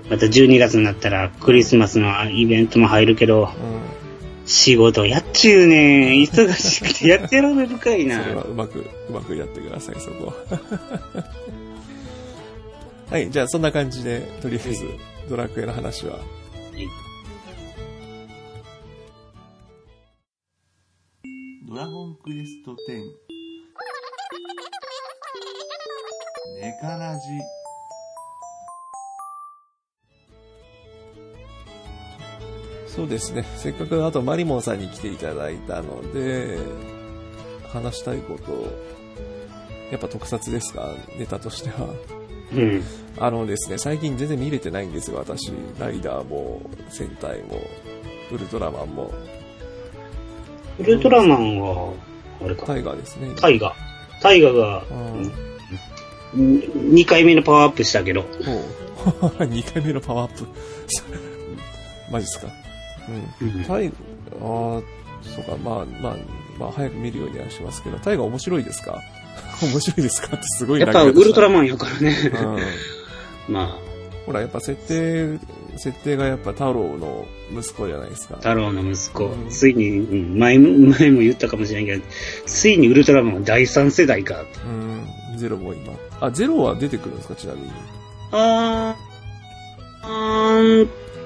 [0.09, 4.03] また12月になったらクリスマスのイベントも入るけど、うん。
[4.45, 6.21] 仕事やっちゅうねん。
[6.21, 8.21] 忙しくてやってられるかいな。
[8.23, 10.33] それはうまく、うまくやってください、そこ。
[13.09, 14.85] はい、じゃあそんな感じで、とりあえず、
[15.29, 16.19] ドラクエの話は。
[21.67, 22.77] ドラゴンクエスト10。
[26.59, 27.62] ネカラジ。
[32.95, 33.45] そうですね。
[33.57, 36.57] せっかくあとマリモンさんに来ていただいたので、
[37.69, 38.51] 話したいこと、
[39.91, 40.89] やっぱ特撮ですか？
[41.17, 41.87] ネタとしては。
[42.53, 42.83] うん。
[43.17, 45.51] あのですね、最近全然見れてないんですよ、私。
[45.79, 47.59] ライダーも、戦隊も、
[48.31, 49.11] ウルトラマンも、
[50.79, 51.93] ウルトラマンは、
[52.43, 53.29] あれか、タイガーですね。
[53.37, 53.73] タイガ。
[54.21, 55.31] タイガが、うん。
[56.95, 59.43] 2回目のパワーアップしたけど、ほう。
[59.45, 60.47] 2回目のパワーアップ。
[62.11, 62.47] マジっすか？
[63.09, 63.47] うん。
[63.57, 63.91] うんタイ、ああ、
[64.41, 66.17] そうか、まあ、まあ、
[66.59, 69.01] まあ、早く見るようにはしますけど、タイガー面白いですか？
[69.61, 72.15] 面白いですかってすごいやっぱウルトラママンやからね。
[73.47, 73.53] うん。
[73.53, 73.77] ま
[74.25, 75.37] ほら、やっぱ設定、
[75.77, 78.37] 設定がやっぱ太郎の息子じゃないですかあ、。
[78.37, 82.03] 太郎の息子、うんついに、うん前も、 前も言ったかもしれんけど、
[82.45, 84.45] ついにウルトラマンは第3世代か。
[84.65, 85.37] うん。
[85.37, 85.93] ゼロも今。
[86.21, 87.35] あ、ゼロは出てくるんですか？
[87.35, 87.67] ちなみに。
[88.31, 88.95] あ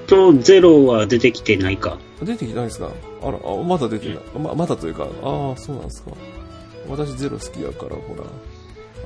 [0.08, 1.98] と、ゼロは出てきてないか。
[2.20, 2.90] 出てきてないですか？
[3.22, 4.18] あら、あ、まだ出てない。
[4.38, 6.10] ま、まだというか、ああ、そうなんですか。
[6.88, 8.24] 私ゼロ好きだから、ほら。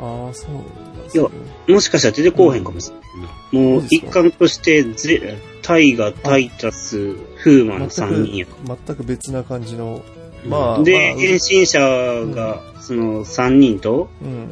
[0.00, 1.28] ああ、そうなんですね。
[1.68, 3.28] もしかしたら出てこうへんかもしれな
[3.66, 3.72] い。
[3.72, 8.46] もう一環としてゼ、タイガ、タイタス、フーマン3人や。
[8.86, 10.02] 全く別な感じの、
[10.46, 14.50] まあ、で、まあ変身者が、その3人と、うん。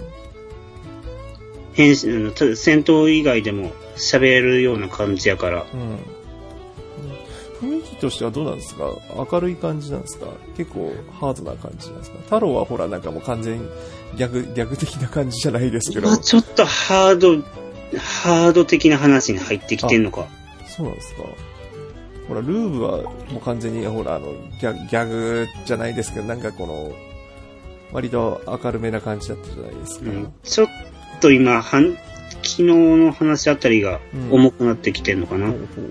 [1.73, 5.99] 変身、あのた戦闘以外でも喋れるような感じやから、うん。
[8.01, 8.85] としてはどうなんですか？
[9.31, 10.27] 明るい感じなんですか？
[10.57, 12.19] 結構ハードな感じなんですか？
[12.25, 13.69] 太郎はほらなんかもう完全に
[14.17, 16.09] 逆、逆的な感じじゃないですけど。
[16.09, 17.37] 今ちょっとハード、
[17.99, 20.27] ハード的な話に入ってきてんのか。
[20.67, 21.23] そうなんですか。
[22.29, 26.93] ほら、ルーブはもう完全に、ほら、あの、ギャギャグじゃないですけど、なんかこの、
[27.93, 30.11] 割と明るめな感じだったじゃないですか。
[30.11, 30.69] うんちょっ
[31.21, 31.97] と今、はん
[32.43, 35.49] 昨日の話あたりがうん重くなってきてんのかな。
[35.49, 35.91] ほうほう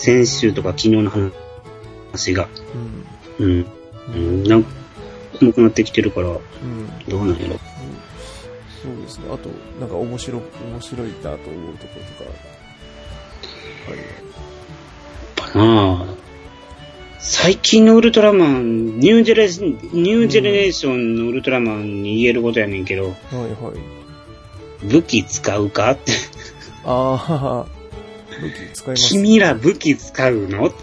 [0.00, 2.48] 先週とか昨日の話が。
[3.38, 3.46] うん。
[3.46, 3.66] うん。
[4.08, 4.70] うん、なんか
[5.42, 6.40] 重くなってきてるから、うん。
[7.06, 7.60] どうなんやろ。
[8.82, 9.26] そうですね。
[9.30, 11.36] あと、なんか面白、面白いなと思う
[11.76, 12.30] ところとか。
[13.90, 13.96] は
[15.48, 15.52] い。
[15.52, 16.14] かなあ
[17.18, 23.14] 最近のウルトラマン、ニュージェレ、ニュージェネレーションのウルトラマンに言えることやねんけど、はい
[23.62, 23.70] は
[24.82, 24.86] い。
[24.86, 26.12] 武器使うかって。
[26.86, 27.79] ああ、
[28.40, 29.08] 武器使います。
[29.08, 30.72] 君ら武器使うの？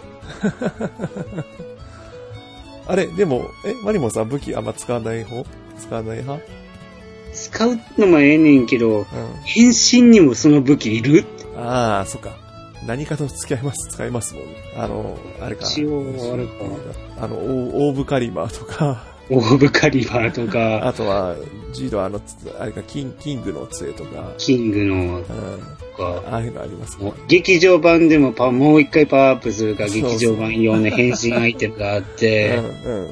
[2.87, 5.45] あれ、でも、え、マリモンさん武器あんま使わない方？
[5.79, 6.45] 使わない派？
[7.33, 9.05] 使うのもええねんけど、うん。
[9.43, 11.25] 変身にもその武器いる？
[11.57, 12.37] ああ、そっか。
[12.87, 14.43] 何かと付き合います、使いますもん。
[14.77, 15.65] あの、あれか。
[15.65, 16.51] 一応あれか
[17.19, 21.35] あの、オーブカリバーとか、オーブカリバーとか、 あとは、
[21.73, 25.23] ジードあの、つあれか、キンキングの杖とか、キングのうん。
[25.23, 27.03] とか、ああいうのありますか？
[27.03, 33.09] もう劇場版でもパもう一回パワーアップするか劇場版用の変身アイテムがあって、 うん、うん。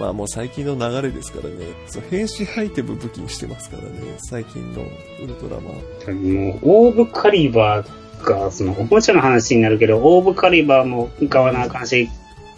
[0.00, 1.54] まあもう最近の流れですからね。
[1.86, 3.88] そう、変身アイテム武器にしてますからね。
[4.18, 4.82] 最近の
[5.22, 5.70] ウルトラマ
[6.12, 6.34] ン。
[6.34, 12.08] もうオーブカリバーが、そのおもちゃの話になるけど、オーブカリバーも買わなあかんし、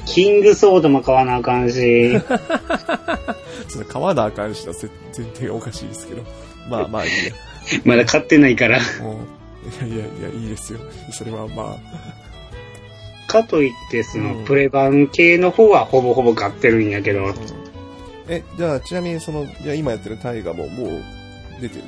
[0.07, 2.18] キングソードも買わなあかんし、
[3.68, 6.23] その川田あかんしな、ぜ全然おかしいですけど。
[6.68, 7.33] まあまあいいや。
[7.85, 8.79] まだ買ってないから。
[9.03, 9.21] も
[9.83, 10.79] う、いやいやいや、いいですよ。
[11.12, 11.77] それはま
[13.27, 17.35] かといって、そのうんプレ版系の方はほぼほぼ買ってるんやけどあ。、
[18.29, 21.03] え、じゃあちなみにその、いや今やってる大河ももう
[21.61, 21.83] 出てる？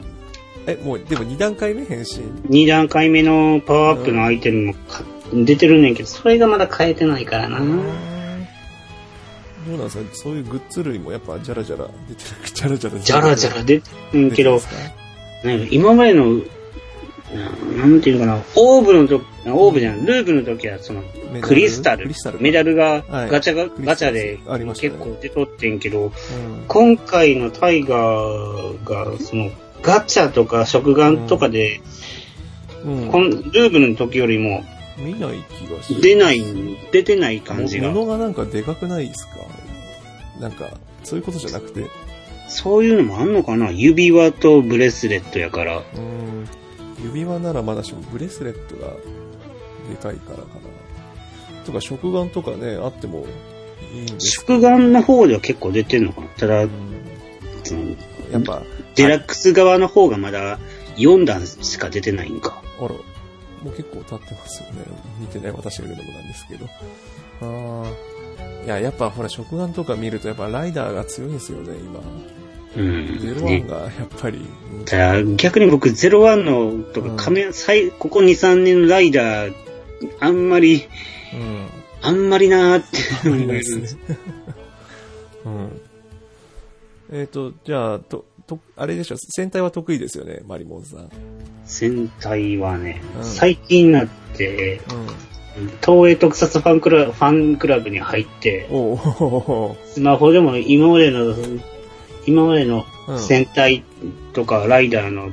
[0.80, 2.04] え、もう、でも2段階目変身
[2.48, 5.02] 2段階目のパワーアップのアイテムもか
[5.32, 7.58] 出てるんねんけど、それがまだ買えてないからな。
[7.60, 7.64] ど
[9.74, 10.04] うなんですか？
[10.14, 12.50] そういうグッズ類もやっぱジャラジャラ出て る。
[12.52, 14.60] ジャラジャラじゃらじゃら出てるんけど
[15.70, 16.46] 今までの、うん
[17.78, 21.04] なんていうのかな、オーブのとオーブじゃない、ルーブの時は、その
[21.42, 22.10] クリスタル。
[22.40, 23.30] メダルがはい。
[23.30, 26.12] ガチャが、クリスタルガチャで結構出とってんけど、うん。
[26.66, 29.50] 今回のタイガーが、その、
[29.82, 31.80] ガチャとか食玩とかで、
[32.84, 34.64] うんこんルーブの時よりも
[34.96, 36.00] 見ない気がする。
[36.00, 36.42] 出ない、
[36.92, 37.88] 出てない感じが。
[37.88, 39.34] も物がなんかでかくないですか？
[40.40, 40.70] なんか、
[41.04, 41.86] そういうことじゃなくて、
[42.48, 43.70] そういうのもあんのかな？
[43.70, 45.78] 指輪とブレスレットやから。
[45.78, 46.48] うん、
[47.04, 48.92] 指輪ならまだしもブレスレットが
[49.90, 51.64] でかいからかな。
[51.66, 53.26] とか、食玩とかね、あっても
[53.92, 56.70] いいんですけ食玩の方では結構出てんのかなただど、う、ん
[57.70, 57.82] その、
[58.32, 58.62] やっぱ、
[58.96, 60.58] デラックス側の方がまだ
[60.96, 62.62] 4段しか出てないんか。
[62.78, 62.96] あら、も
[63.66, 64.84] う結構経ってますよね。
[65.20, 66.66] 見てない私が言うのもなんですけど。
[67.42, 68.64] ああ。
[68.64, 72.00] いや、やっぱほら、食玩とか見るとやっぱライダーが強いんですよね、今。
[72.76, 73.18] うん。
[73.20, 74.40] ゼロワンねがやっぱり、
[75.36, 79.54] 逆に僕、01のとうんか仮面、最ここ2、3年のライダー、
[80.18, 80.88] あんまり、
[81.34, 81.66] うん。
[82.02, 83.94] あんまりなーって思えるんでですす。
[84.08, 84.18] ね。
[85.44, 85.80] うん。
[87.12, 91.10] えっ、と、じゃあ、と、と、あれでしょ、戦隊は得意ですよね、マリモンさん。
[91.64, 94.80] 戦隊はね、うん最近になって、
[95.56, 95.68] うん。
[95.84, 98.68] 東映特撮ファンクラブ、ファンクラブに入って、
[99.86, 101.34] スマホでも今までの、
[102.26, 103.82] 今までのうん戦隊
[104.32, 105.30] とかライダーの、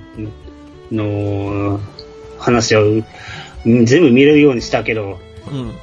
[0.91, 1.79] の
[2.39, 3.03] 話をう
[3.69, 5.19] ん全部見れるようにしたけど、
[5.51, 5.73] うん。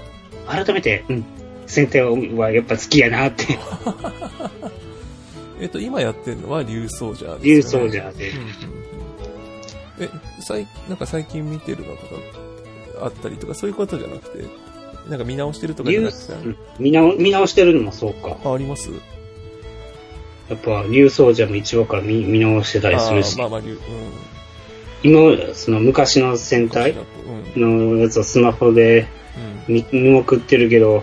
[0.46, 1.24] 改めて、うん、
[1.66, 3.58] 戦隊はやっぱ好きやなって、
[5.60, 7.40] えっ、と、今やってるのは竜奏者ですよね。
[7.44, 8.38] 竜奏者でうん。
[8.38, 8.52] うんうん
[10.00, 10.08] え、
[10.40, 12.06] 最、なんか最近見てるのとか
[13.02, 14.44] あったりとか、そういうことじゃなくて、
[15.08, 18.36] なんか見直してるとかじゃ竜なくて、うん見直見直してるのもそうか。
[18.44, 18.90] あ、あります？
[20.50, 25.38] やっぱ竜奏者も一話から見見直してたりするし、あーまあまあ、竜、うん。
[25.38, 26.96] 今、その昔の戦隊
[27.56, 27.94] うん。
[27.94, 29.06] のやつをスマホで
[29.68, 29.74] うん。
[29.74, 31.02] 見見送ってるけど、うん。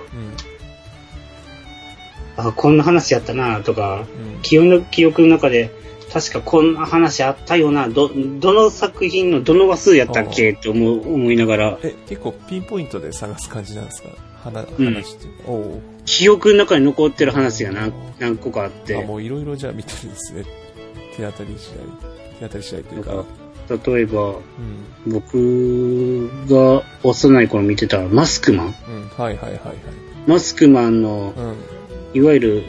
[2.47, 4.41] あ、こんな話やったなとか、うん。
[4.41, 5.71] 記憶の記憶の中で、
[6.11, 14.09] 確かこんな話あったよな、ど、どの作品のどの話数やったっけって思う思いながら、え、結構ピンポイントで探す感じなんですか？
[14.43, 15.27] 話、って。
[16.05, 20.43] 記憶の中に残ってる話が何何個かあっあ、て、もういろいろじゃあ見てるんですね。
[21.15, 22.09] 手当たり次第。
[22.39, 23.23] 手当たり次第というか。
[23.93, 24.41] 例えば、うん。
[25.07, 28.73] 僕が幼い頃見てたマスクマンうん。
[29.23, 29.59] はいはいはいはい。
[30.27, 31.55] マスクマンの、うん。
[32.13, 32.63] いわゆる、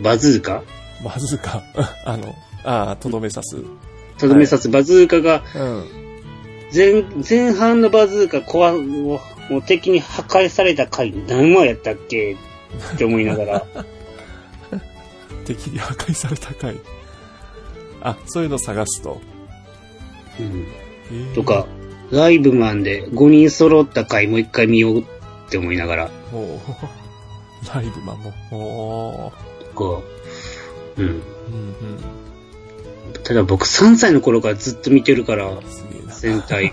[0.00, 0.62] バズーカ？
[1.04, 1.62] バズーカ？
[2.04, 3.56] あの、ああ、とどめ刺す。
[3.56, 3.78] うん。
[4.18, 5.84] とどめ刺すバズーカが、うん。
[6.74, 9.20] 前、前半のバズーカ壊、も
[9.58, 12.36] う敵に破壊された回何話やったっけ？
[12.94, 13.66] って思いながら、
[15.44, 16.76] 敵に破壊された回。
[18.00, 19.20] あ、そういうの探すと。
[20.38, 20.66] うん
[21.10, 21.66] えーとか、
[22.12, 25.04] ライブマンで5人揃った回もう一回見ようっ
[25.50, 26.46] て思いながら、もう、
[27.74, 28.32] ライブマンも。
[28.52, 30.02] おーこ
[30.96, 31.08] う、うん。
[31.08, 31.22] うんうん。
[33.24, 36.12] ただ僕3歳の頃からずっと見てるから、すげえな。
[36.12, 36.72] 戦隊。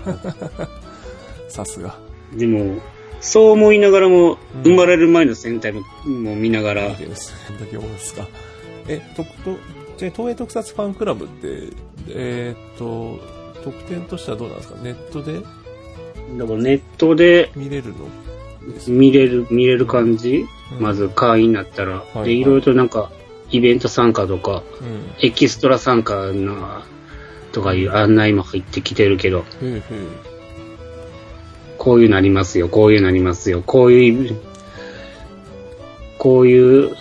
[1.48, 1.98] さすが。
[2.34, 2.76] でも、
[3.20, 7.32] そう思いながらも、うん生まれる前の戦隊も見ながら見、てるんです。
[7.58, 8.26] だけ思うんですか。
[8.88, 9.30] え、と、と、
[9.96, 11.68] じゃあ東映特撮ファンクラブって、
[12.08, 13.18] えーっと、
[13.64, 14.76] 特典としてはどうなんですか？
[14.82, 15.34] ネットで？
[15.34, 15.40] だ
[16.46, 17.94] からネットで、見れるの？
[18.86, 20.48] 見れる、見れる感じ、うん
[20.78, 22.04] まず会員になったら。
[22.14, 23.10] はいで、いろいろとなんか、
[23.50, 25.14] イベント参加とか、うん。
[25.22, 26.84] エキストラ参加な、
[27.52, 29.82] とかいう案内も入ってきてるけど、へえへ
[31.78, 34.36] こういうなりますよ、こういうなりますよ、こういう、
[36.18, 36.96] こういう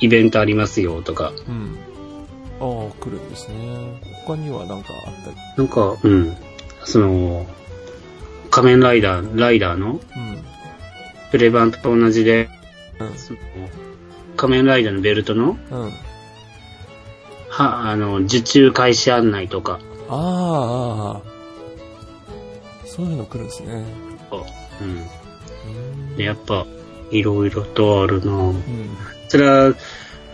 [0.00, 1.32] イベントありますよ、とか。
[1.36, 1.50] え。
[1.50, 1.76] うん。
[2.60, 4.00] ああ、来るんですね。
[4.26, 5.36] 他には何かあったり？
[5.56, 6.36] なんか、うん。
[6.84, 7.46] その、
[8.50, 10.00] 仮面ライダー、ライダーのうん。
[11.30, 12.48] プレ版と同じで、
[14.36, 15.92] 仮面ライダーのベルトの、うん。
[17.48, 21.28] は、あの、受注開始案内とか、ああ。
[22.86, 23.84] そういうの来るんですね。
[24.80, 24.88] うん。
[24.88, 26.66] うんでやっぱ、
[27.10, 28.62] いろいろとあるなうん。
[29.28, 29.74] それは、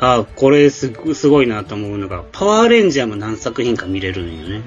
[0.01, 4.63] あ、これすごすごいなと思うのが、パワーレンジャーも何作品か見れるんよね。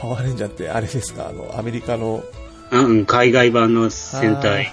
[0.00, 1.28] パワーレンジャーってあれですか？
[1.28, 2.22] あの、アメリカの
[2.70, 4.72] うん、海外版の戦隊。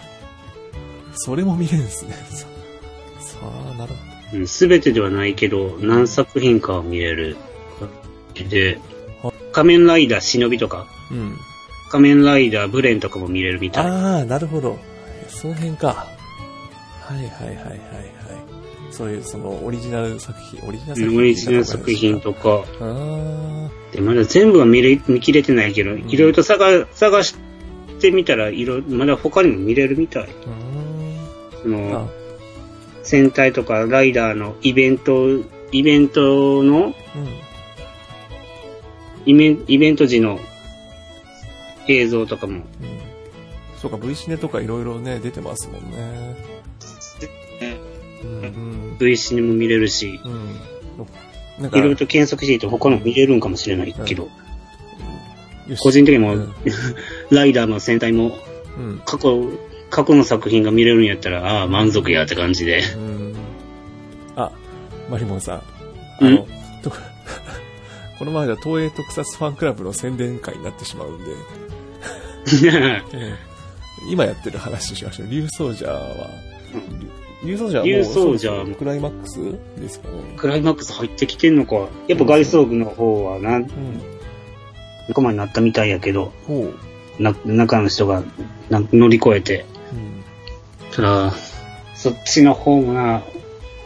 [1.15, 2.13] それも見れるんですね。
[3.51, 7.37] ささあ、なるほすべてではないけど、何作品かは見れる。
[8.49, 8.79] で
[9.21, 11.15] は、仮面ライダー忍びとか、ど。
[11.15, 11.37] うん。
[11.89, 13.85] 仮面ライダーブレンとかも見れるみたい。
[13.85, 14.77] ああ、なるほど。
[15.27, 16.07] その辺か。
[17.01, 17.79] はいはいはいはいはい。
[18.91, 21.19] そういう、その、オリジナル作品、オリジナル作品。
[21.19, 22.63] オリジナル作品とか。
[22.81, 27.35] あで、まだ全部は見れ見切れてないけど、んいろいろと探探し
[27.99, 30.23] てみたら、いろ、まだ他にも見れるみたい。
[30.23, 30.27] あ。
[31.61, 31.89] そうん。
[31.89, 32.24] のあ、
[33.05, 35.27] 戦隊とかライダーのイベント、
[35.71, 36.93] イベントの、うん。
[39.27, 40.39] イベンイベント時の
[41.87, 42.63] 映像とかも、うん。
[43.79, 46.35] そうか、V シネとかいろいろね、出てますもんね。
[48.23, 48.97] うん。
[48.97, 50.19] V シにも見れるし、
[51.59, 51.67] うん。
[51.67, 54.29] いろいろと検索していて他のも見れるんかもしれないけど、
[55.79, 56.53] 個人的にも、うん
[57.29, 58.35] ライダーの戦隊も
[58.77, 59.01] うん。
[59.05, 59.51] 過去、
[59.95, 62.81] 過去の作品が見れるんやったら、ああ、満足やって感じで。
[62.97, 63.33] うん。
[64.35, 64.51] あ、
[65.09, 65.55] マリモンさん。
[65.55, 65.63] あ
[66.19, 66.35] うん？
[66.35, 66.47] の、
[66.83, 66.91] と
[68.19, 71.25] この前では東映特撮ファンクラブの宣伝会になってしまうんで、
[74.09, 75.27] 今やってる話しましょう。
[75.29, 76.29] 竜奏者は、
[77.45, 79.39] 竜奏者はもう竜奏者そろそろクライマックス
[79.81, 80.15] ですかね。
[80.35, 81.87] クライマックス入ってきてんのか。
[82.09, 83.65] やっぱ外装具の方はな、うん。
[85.07, 86.33] 仲間になったみたいやけど、
[87.45, 88.23] 中の人が
[88.69, 89.65] な乗り越えて。
[90.97, 91.03] うん。
[91.03, 91.33] ただ、
[91.95, 93.23] そっちの方が、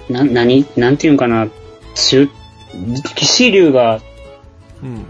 [0.09, 1.47] な、なに、なんていうんかな、
[1.95, 2.29] 中、
[3.15, 3.99] 騎士竜が
[4.81, 5.05] うん。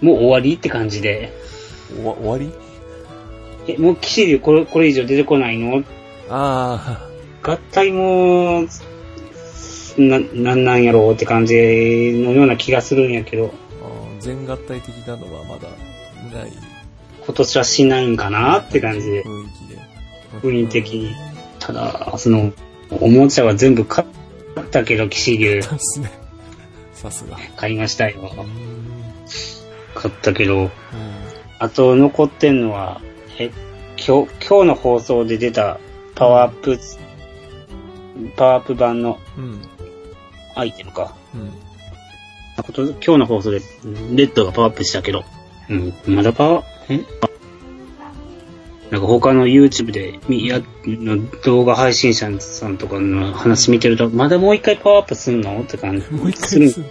[0.00, 1.32] もう終わりって感じで、
[2.04, 2.52] おわ終わり？
[3.74, 5.82] え、もう騎士竜これ、これ以上出てこないの？
[6.28, 7.08] あ
[7.42, 8.66] 合体も、
[9.96, 13.52] な、なんなんやろうって感じのような気がするんやけど、
[14.20, 15.68] 全合体的なのはまだ
[16.38, 16.52] ない。
[17.24, 19.48] 今年はしないんかなって感じで、雰囲
[20.30, 20.48] 気で。
[20.48, 21.14] 雰囲気的に。
[21.58, 22.52] ただ、その、
[23.00, 26.10] おもちゃは全部買ったけど、騎士竜ですね。
[26.92, 27.36] さすが。
[27.56, 28.18] 買いましたよ。
[28.20, 29.08] うん。
[29.94, 30.70] 買ったけど、うん
[31.60, 33.00] あと残ってんのは、
[33.36, 33.50] え、
[33.96, 35.80] 今日、今日の放送で出た
[36.14, 36.78] パワーアップ、
[38.36, 39.60] パワーアップ版のうん。
[40.54, 41.16] アイテムか。
[41.34, 41.52] うん。
[42.76, 43.60] 今日の放送で、
[44.14, 45.24] レッドがパワーアップしたけど、
[45.68, 47.27] うん、まだパワー、え？
[48.90, 56.10] なんか他の YouTube で、みや、の動画配信者さんとかの話見てると、まだもう一回パワーアップすんのって感じ。
[56.10, 56.86] もう一する回する。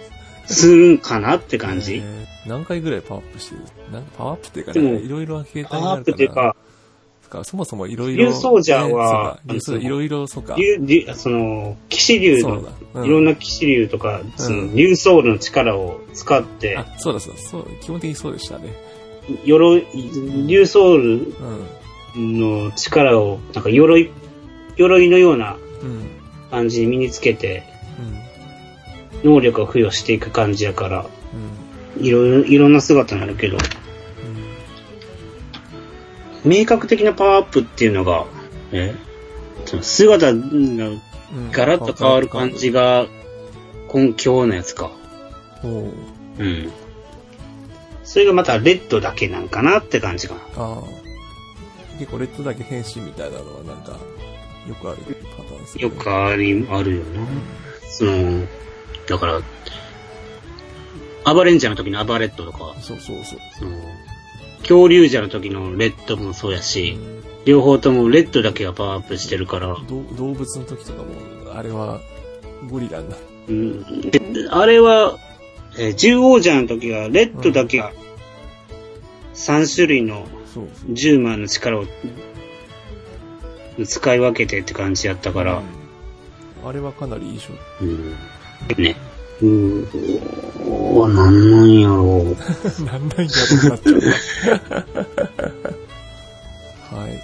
[0.46, 1.96] するんかなって感じ。
[1.96, 3.62] えー何回ぐらいパワーアップしてる？
[3.92, 6.04] なんかパワーアップっていうかでもね、いろいろ携帯にパワーアッ。
[6.04, 6.56] プっていうか、
[7.44, 8.24] そもそもいろいろ。
[8.24, 10.54] 竜奏者はいろいろ、そうか。
[10.56, 12.70] 竜竜その、騎士竜のそうだ。
[13.00, 17.40] うんいろんな騎士竜とか、そのうん竜ソウルの力を使ってあ、、そうだそうだ。
[17.42, 18.72] そう、基本的にそうでしたね。
[19.44, 19.84] 鎧、
[20.46, 21.66] 竜ソウルうん。
[22.16, 24.10] の力を、なんか鎧、
[24.76, 25.56] 鎧のような。
[26.50, 27.64] 感じに身につけて、
[29.22, 29.32] うん。
[29.34, 31.06] 能力を付与していく感じやから、
[31.96, 32.04] うん。
[32.04, 33.58] いろいろ、んな姿になるけど、
[36.44, 38.26] 明確的なパワーアップっていうのが、
[38.72, 38.94] え
[39.82, 40.40] 姿が。
[41.52, 43.06] ガラッと変わる感じが、
[43.88, 44.90] 今今日のやつか。
[45.62, 45.66] う
[46.42, 46.72] うん。
[48.04, 49.48] それがまたレッドだけなん。
[49.48, 50.40] かなって感じかな。
[50.56, 50.82] あ。
[51.98, 53.92] 結構レッドだけ変身みたいなのはなんか、
[54.68, 54.98] よくある
[55.36, 55.82] パターンですね。
[55.82, 57.26] よくあり、あるよな。
[57.90, 58.46] その、
[59.08, 59.40] だから、
[61.24, 63.38] アバレンジャーの時のアバレットとか、そうそうそう。
[63.58, 63.70] その、
[64.60, 66.98] 恐竜者の時のレッドもそうやし、
[67.44, 72.00] 両方ともレッドだけがパワーアップしてるから、ど動物の時とかも、あれは、
[72.70, 73.16] ゴリラにな。
[73.48, 74.20] うん、で
[74.50, 75.18] あれは、
[75.78, 77.92] えー獣王者の時は、レッドだけが
[79.34, 80.92] 3種類のそうそう。
[80.92, 81.84] 10万の力を
[83.86, 85.78] 使い分けてって感じやったから、うん
[86.64, 88.82] あれはかなりいいショうん。
[88.82, 88.96] ね。
[89.40, 89.48] うー
[91.08, 92.34] ん、なんなんやろう。
[92.84, 93.28] なんなんや
[93.62, 94.00] ろなっちゃう。
[96.96, 97.22] はい。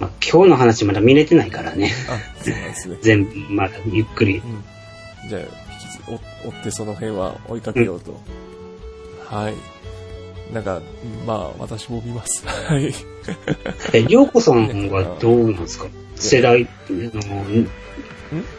[0.00, 1.92] まあ、今日の話まだ見れてないからね。
[2.08, 2.96] あ、そうなんですね。
[3.02, 4.38] 全部、まだゆっくり。
[4.38, 5.28] うん。
[5.28, 5.52] じゃあ、引き
[5.88, 6.14] つ追
[6.48, 8.20] 追ってその辺は追いかけようと。
[9.28, 9.54] はい。
[10.52, 10.80] なんか、
[11.26, 12.44] まあ、私も見ます。
[12.46, 12.92] はい。
[13.92, 15.86] え、りょうこさんはどうなんですか？
[16.16, 17.22] 世代の、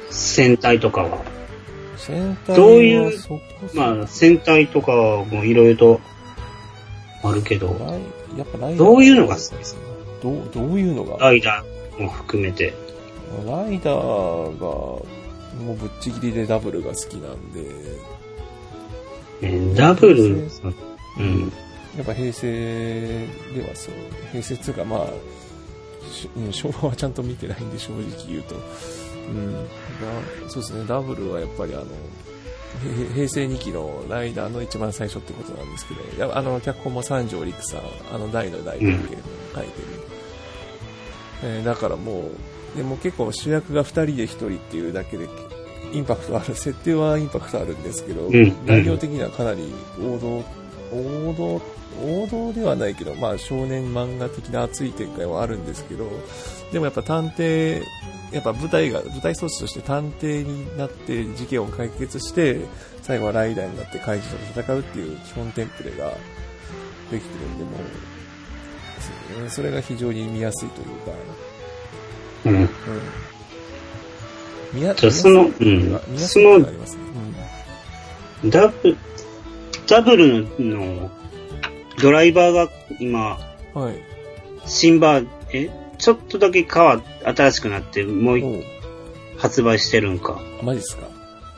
[0.09, 1.21] 戦隊とかは。
[1.97, 3.19] 戦隊どういう
[3.73, 4.91] まあ、戦隊とか
[5.29, 6.01] もいろいろと
[7.23, 8.01] あるけど、ライ
[8.37, 9.81] やっぱライダーどういうのが好きですか？
[10.23, 11.17] どう、どういうのが？
[11.17, 12.73] ライダーも含めて。
[13.45, 15.03] ライダーが、も
[15.59, 17.61] うぶっちぎりでダブルが好きなんで、
[19.41, 20.49] えダブル、
[21.19, 21.51] うん。
[21.97, 23.95] やっぱ平成ではそう、
[24.31, 25.09] 平成っていうかまあ、
[26.51, 28.55] 昭和はちゃんと見てないんで正直言うと。
[28.55, 28.59] う
[29.33, 29.53] ん。
[29.53, 29.61] だ
[30.47, 37.81] そうですね、ダブルはやっぱりあの、へ平成2期のライダーの一番最初ってことなんですけど、いやあの、脚本も三条陸さん、
[38.13, 38.97] あの、大の大関係の
[39.55, 39.87] 書いてる。
[41.43, 42.29] えーだからも
[42.75, 45.27] う、でも結構主役が2人で1人っていうだけで、
[45.91, 50.43] インパクトある、設定はインパクトあるんですけど、ん内容的にはかなり王道、
[50.93, 51.61] 王道、
[51.99, 56.09] 王道ではないけど、まあ少年漫画的な熱い展開はあるんですけど、
[56.71, 57.81] でもやっぱ探偵、
[58.31, 62.61] やっぱ舞台が、舞台装置として探偵になって事件を解決して、
[63.01, 66.11] 最後はライダーになって怪獣と戦うっていう基本テンプレが
[67.11, 67.71] できてるんで、も
[69.45, 71.11] う、それが非常に見やすいというか、
[72.45, 72.55] うん。
[72.55, 72.69] うん。
[74.73, 77.01] 見やじゃあそのうん見やすいのがありますね。
[78.45, 78.97] ダブ、
[79.87, 81.11] ダブルの
[82.01, 83.39] ドライバーが今、
[83.75, 83.81] うん。
[83.83, 83.95] はい。
[84.65, 85.69] 新バー、え？
[85.97, 88.63] ちょっとだけ変わ、新しくなって、もう一おう
[89.37, 90.39] 発売してるんか。
[90.63, 91.07] マジっすか？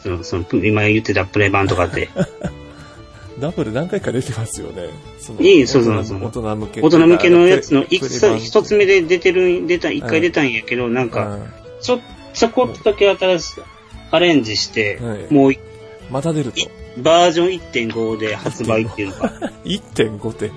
[0.01, 2.09] その、その、今言ってたプレ版とかって。
[3.39, 4.89] ダブル何回か出てますよね。
[5.17, 6.81] そのいいそうそうそう大人向け。
[6.81, 11.99] 大人向けのやつの、いくつ、一つ目で出てる、出た、一回出たんやけど、なんか、うんちょ、
[12.33, 13.61] ちょこっとだけ新しい、
[14.11, 15.59] アレンジして、はいもうい
[16.11, 16.61] また出ると。
[16.97, 19.29] バージョン1.5で発売っていうのが、
[19.65, 20.51] 1.5って。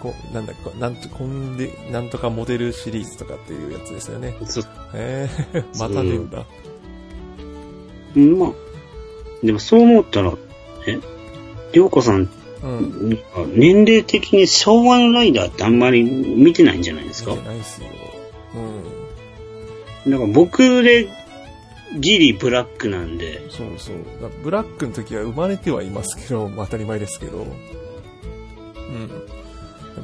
[0.00, 4.34] こなんだこなんと、こんで、なんとかモデルシリーズとかっていうやつですよね。
[4.46, 4.62] そ
[4.94, 6.44] えー、 また出るんだ。
[8.14, 8.52] まあ、
[9.46, 10.32] でもそう思ったら、
[10.86, 10.98] え？
[11.72, 12.28] りょうこさん、
[12.62, 13.18] うん。
[13.54, 17.30] 年齢的に昭和のライダーってあんまり見てないんじゃないですか？
[17.32, 17.86] 見てないっすよ。
[20.04, 20.10] うん。
[20.12, 21.08] だから僕で
[21.98, 23.96] ギリブラックなんで、そうそう。
[24.20, 27.38] だブラックの時は生まれてはいますけど、まあ当たり前ですけど。
[27.38, 29.10] うん。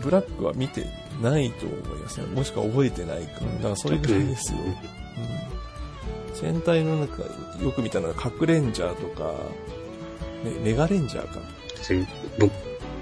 [0.00, 0.86] ブラックは見て
[1.22, 2.26] ないと思いますね。
[2.26, 3.40] もしくは覚えてないか。
[3.40, 4.58] だからそれぐらいですよ。
[4.58, 6.34] うん。
[6.34, 7.22] 戦隊の中、
[7.62, 9.32] よく見たのは、核レンジャーとか、
[10.44, 11.40] ね、メガレンジャーか。
[12.38, 12.52] 僕、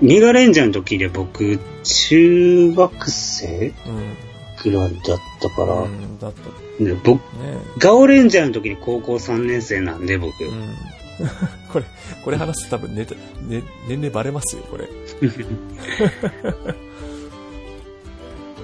[0.01, 4.17] メガレンジャーの時で僕、中学生うん。
[4.63, 6.66] ぐらいだったから、うん、だった。
[6.81, 10.75] で僕、ねガオレンジャーの時に高校3年生なんで僕、うん。
[11.73, 11.85] これ、
[12.25, 13.07] これ話すと多分ね、
[13.49, 14.89] ね、年齢バレますよ、これ。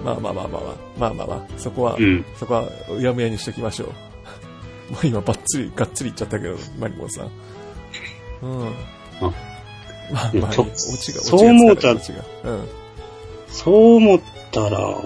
[0.04, 2.24] まあまあまあまあまあ、まあまあまあ、そこは、うん。
[2.38, 3.88] そこはうやむやにしときましょう。
[4.92, 7.30] もう今ばっつり、がっつり言っちゃったけど、マリモンさん。
[8.42, 8.66] うん。
[9.20, 9.32] あ
[10.12, 10.66] まあまあ、ちょオ
[10.98, 12.68] チが、そう思うたオチがつかないオチがうん。
[13.48, 15.02] そう思ったら、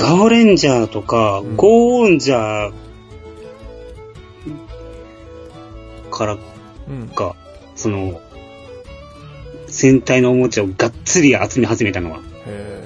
[0.00, 2.72] ガオレンジャーとか、うんゴーンジャー
[6.10, 6.38] から
[6.88, 7.08] うん。
[7.08, 7.36] か、
[7.76, 8.18] その、
[9.66, 12.20] 戦隊のおもちゃをがっつり集め始めたのは。
[12.46, 12.82] へ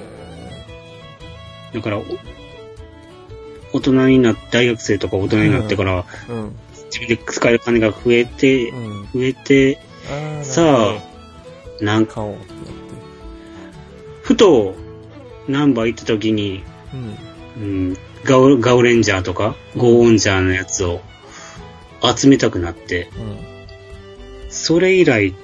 [1.72, 2.04] だから、お
[3.74, 6.56] 大人になって、大学生とか大人になってから、ーうん。
[6.86, 9.02] 自分で使える金が増えて、うん。
[9.14, 9.78] 増えて、
[10.42, 12.70] さあ、なんか、買おうってなって。
[14.22, 14.74] ふと、
[15.46, 16.64] ナンバー行った時に、
[17.56, 17.62] うん。
[17.62, 21.00] うん、ガオ、ガオレンジャーとか、ゴーンジャーのやつを
[22.16, 23.38] 集めたくなって、うん。
[24.48, 25.34] それ以来、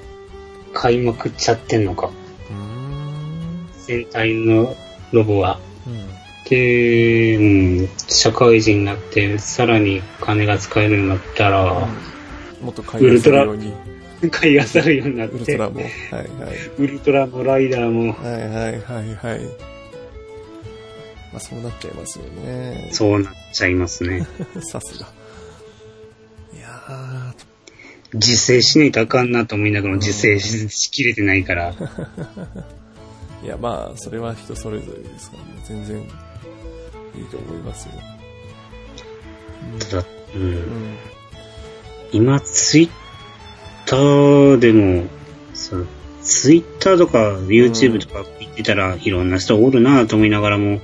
[0.73, 2.11] 買いまくっちゃってんのか。
[2.51, 3.69] うーん。
[3.77, 4.77] 戦隊の
[5.13, 5.59] ロボは。
[5.87, 6.09] うん。
[6.49, 11.89] で、うん、社会人になって、さらに金が使えるようになったら、
[12.61, 13.73] もっと買いやすいように。
[14.31, 15.81] 買い漁るようになって、ウルトラも。
[15.81, 16.27] はいはい。
[16.79, 19.41] ウルトラもライダーも、はいはいはいはい。
[21.33, 22.89] まあそうなっちゃいますよね。
[22.93, 24.27] そうなっちゃいますね。
[24.61, 25.09] さすが。
[26.53, 27.35] いや
[28.13, 31.73] 自制しないとあかんなと思いながらも自制ししきれてないから。
[31.73, 35.63] ー、 いやまあ、それは人それぞれですからね。
[35.65, 35.99] 全然。
[37.17, 37.93] いいと思いますよ。
[39.79, 40.05] ただ、
[40.35, 40.39] う。
[40.39, 40.97] うんん。
[42.13, 42.91] 今、ツイッ
[43.87, 45.05] ターでも、
[45.55, 45.77] さ、
[46.23, 50.81] ツイッターとか YouTube とか見てたら、いろんな人おるなと思いながらも、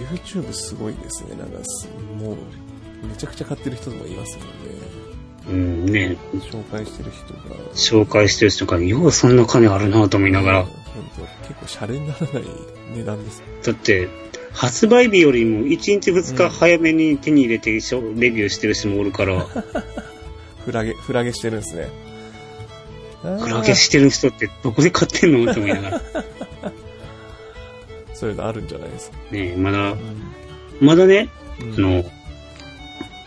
[0.00, 1.36] YouTube すごいですね。
[1.36, 1.88] なんかす、
[2.18, 2.36] もう、
[3.06, 4.98] めちゃくちゃ買ってる人もいますもんね。
[5.48, 7.40] うんね、紹介してる人が。
[7.74, 10.66] 紹介してる人が、ようそんな金あるなと思いながら
[11.46, 12.44] 結構シャレにならない
[12.96, 13.42] 値段です。
[13.64, 14.08] だって、
[14.52, 19.46] 発売日よりも1日2日早めに手に入れてしょレビューしてる人もおるから、
[20.66, 21.88] フラゲ、フラゲしてるんですね。
[23.22, 25.52] クラゲしてる人ってどこで買ってんの？
[25.52, 26.02] と思いながら。
[28.18, 29.16] そういうのあるんじゃないですか。
[29.30, 29.98] ねまだう、ん。
[30.80, 31.28] まだね、
[31.60, 32.04] うんあの、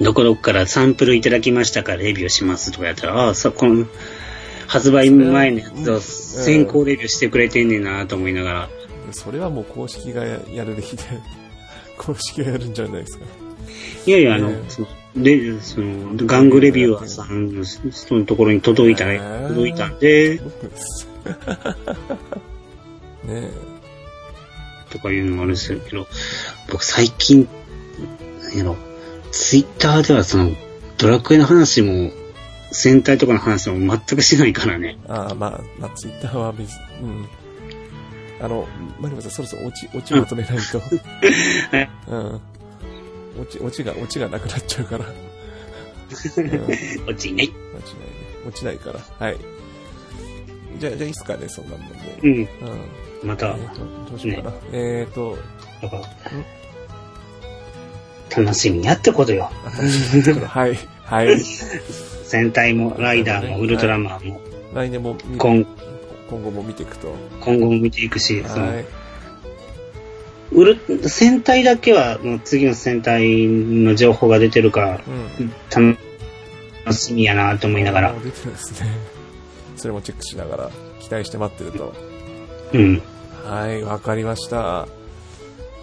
[0.01, 3.85] どこどこからサンプルいただきましたからレビューしますとかやったら、ああ、さ、この、
[4.67, 8.69] 発売前のやつを先行レビューしてくれてんねんなと思いながら、
[9.13, 11.03] それはもう公式がやるべきで、
[11.97, 13.25] 公式がやるんじゃないですか。
[14.05, 20.41] いやいや、あのね、その、で、その、玩具レビュアーさんの人のところに届いた、へー届いたんで。
[23.23, 23.70] ね
[24.91, 26.07] とかいうのもあるんですけど、
[26.69, 27.47] 僕最近、
[28.43, 28.77] なんやろ、
[29.31, 30.51] ツイッターではその、
[30.97, 32.11] ドラクエの話も、
[32.71, 34.97] 戦隊とかの話も全くしないからね。
[35.07, 37.27] ああ、まあ、まあ、ツイッターは別に、うん。
[38.41, 38.67] あの、
[38.99, 40.79] マリモさん、そろそろオチ、オチまとめないと。
[40.79, 40.85] は
[41.81, 42.41] いうん。
[43.41, 45.05] オ チ、オチが、オチがなくなっちゃうから。
[46.37, 47.53] うん、落ちないね。
[47.75, 48.09] 落ちない。
[48.47, 48.99] 落ちないから。
[49.27, 49.37] はい。
[50.79, 51.95] じゃあ、じゃあいいっすかね、そんなもんで。
[52.23, 52.31] うん。
[52.31, 52.47] うん。
[53.23, 54.55] また、えーと、どうしようかな。
[54.71, 55.37] えーと、
[58.35, 59.51] 楽しみやってことよ。
[60.47, 61.39] はい、はい。
[62.23, 64.41] 戦隊も、ライダーも、ウルトラマンも、
[64.73, 65.65] 来年も見、今
[66.29, 67.13] 今後も見ていくと。
[67.41, 68.85] 今後も見ていくし、そのはい。
[70.53, 75.97] ウル、戦隊だけは、もう次の戦隊の情報が出てるから、うん。
[76.85, 78.13] 楽しみやなと思いながらあ。
[78.13, 79.20] 出てるんですね。
[79.81, 81.93] それもチェックしながら、期待して待ってると。
[82.73, 83.01] うん。
[83.43, 84.87] はい、わかりました。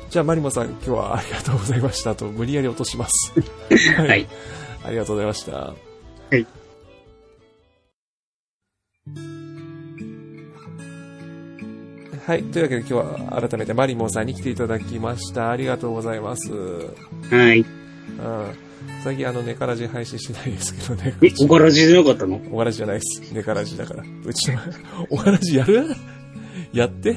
[0.09, 3.34] じゃあ、マリモさん、今日はありがとうございましたと、無理やり落とします。
[3.96, 4.28] ははい。
[4.84, 5.53] ありがとうございました。
[5.53, 5.74] は
[6.30, 6.46] い。
[12.24, 12.42] はい。
[12.44, 15.51] というわけで今日は改めてマリモンさんに来ていただきました。
[15.51, 16.53] ありがとうございます。
[16.53, 17.64] うん。
[18.95, 19.03] はい。
[19.03, 21.16] 最近あの、ネカラジ配信しないですけどね。
[21.22, 22.41] え、おからじでなかったの？
[22.53, 23.32] おがらじじゃないです。
[23.32, 24.05] ネカラジだから。
[24.24, 24.59] うちの、
[25.11, 25.86] おがらじやる？
[26.72, 27.16] やって？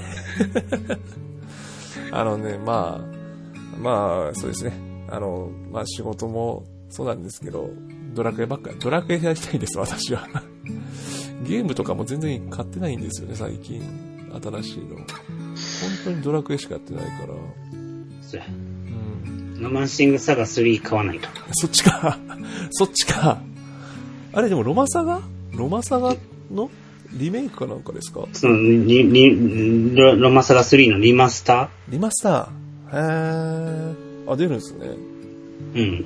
[2.12, 4.74] あのね、まあ、まあ、そうですね。
[5.10, 7.70] あの、まあ仕事もそうなんですけど、
[8.14, 10.28] ドラクエばっかり、ドラクエやりたいです、私は。
[11.44, 13.82] ゲームとかも全然買ってないんですよね、最近。
[14.42, 14.96] 新しいの。
[14.98, 15.06] 本
[16.06, 17.34] 当にドラクエしかやってないから。
[19.62, 21.28] ロマンシングサガ3買わないと。
[21.54, 22.18] そっちか。
[22.72, 23.42] そっちか。
[24.34, 25.22] あれ、でもロマサガ？
[25.54, 26.16] ロマサガ
[26.52, 26.70] の？
[27.14, 28.26] リメイクかなんかですか？
[28.34, 32.96] その、リ、リ、ロロマサガ3のリマスタリマスター。
[32.96, 34.32] へー。
[34.32, 34.86] あ、出るんですね。
[34.86, 34.96] ー
[35.76, 36.00] うん。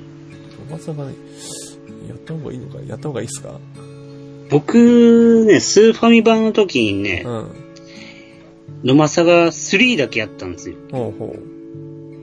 [0.68, 2.78] ロマサガ、やった方がいいのか？
[2.86, 3.58] やった方がいいっすか？
[4.50, 7.46] 僕ね、スーファミ版の時にねう、ん。
[8.82, 10.76] ロマサガ3だけやったんですよ。
[10.92, 11.55] ほうほう。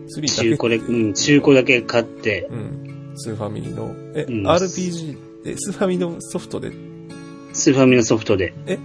[0.08, 0.50] 3だけ。
[0.50, 3.14] 中古で、うん、中古だけ買って、うん。
[3.16, 6.72] スーファミの、え、うん RPG、え、スーファミのソフトで、
[7.54, 8.54] スーファミのソフトで。
[8.66, 8.80] え、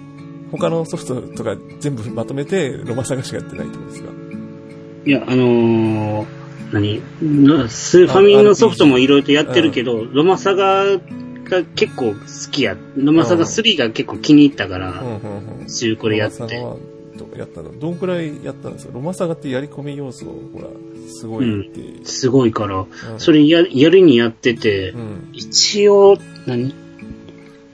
[0.52, 4.10] 他のソフトとか全部まとめてロマサガしかやってないってことですか？
[5.06, 6.26] いや、あのー、
[6.72, 7.02] 何？
[7.22, 12.16] のスーファミのソフトもいろいろとやってるけど、ロマサガが結構好
[12.50, 12.76] きや。
[12.96, 15.02] ロマサガ3が結構気に入ったから。
[15.66, 16.62] 中古でやって。
[17.24, 18.92] ロマサガはどやったのどんくらいやったんですか？
[18.94, 20.66] ロマサガってやり込み要素、ほら、
[21.08, 22.04] すごいって。
[22.04, 22.88] すごいから、うん
[23.18, 25.28] それや、やるにやってて、うん。
[25.32, 26.74] 一応、何？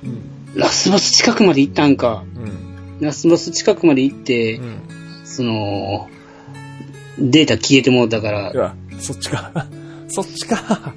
[0.05, 0.21] うん。
[0.55, 2.25] ラスボス近くまで行ったんか。
[2.37, 3.05] うん。
[3.05, 4.81] ラスボス近くまで行ってう、ん。
[5.25, 6.09] その、
[7.19, 9.67] データ消えてもうたからい、や、そっちか。
[10.09, 10.95] そっちか。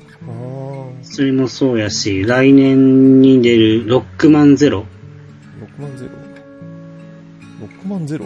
[1.03, 4.85] それもそうやし、来年に出るロックマンゼロ。
[5.79, 6.11] 6万ゼロ？
[7.87, 8.25] ?6 万ゼロ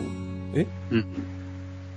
[0.54, 0.68] え？
[0.92, 1.06] うん。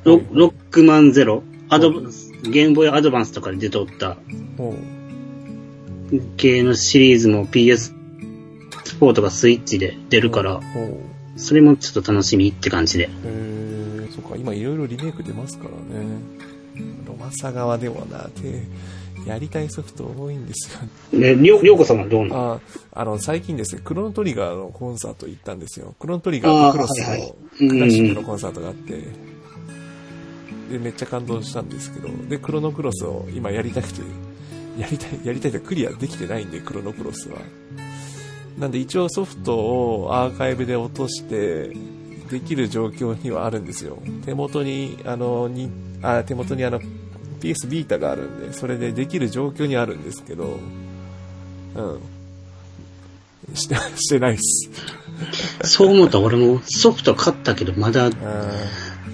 [0.04, 4.16] ロロックマンゼロアドバンス、ゲームボーイアドバンスとかで出とった
[4.58, 4.74] ほ
[6.36, 7.92] 系のシリーズも PS4
[9.14, 10.60] とかスイッチで出るから。
[11.36, 13.06] それもちょっと楽しみって感じで。
[13.06, 16.20] へえ、そっか、今いろいろリメイク出ますからね。
[17.04, 18.62] ロマサガはでもな、て、
[19.26, 20.72] やりたいソフト多いんです
[21.12, 21.18] よ。
[21.18, 22.52] で、りょう、こさんはどうなの？
[22.54, 25.94] あ、あの、最近ですね、クロノトリガーのコンサート行ったんですよ。
[25.98, 27.06] クロノトリガーとクロスの
[27.68, 28.92] クラシックのコンサートがあって、
[30.70, 34.02] で、めっちゃ感動したんですけど、で、クロノクロスを今やりたくて、
[34.78, 37.38] やりたい、やりたいとクリアできてないんで、クロノクロスは。
[38.58, 41.70] なんで一応ソフトをアーカイブで落として、
[42.30, 43.98] できる状況にはあるんですよ。
[44.24, 45.70] 手元に、あの、に、
[46.00, 46.80] あ、手元にあの、
[47.44, 50.58] PS ビータがあるんで、それでできる状況にあるんですけど、
[51.74, 52.00] うん。
[53.54, 54.70] して、してないっす。
[55.64, 58.14] そう思ったら俺もソフト買ったけど、まだうん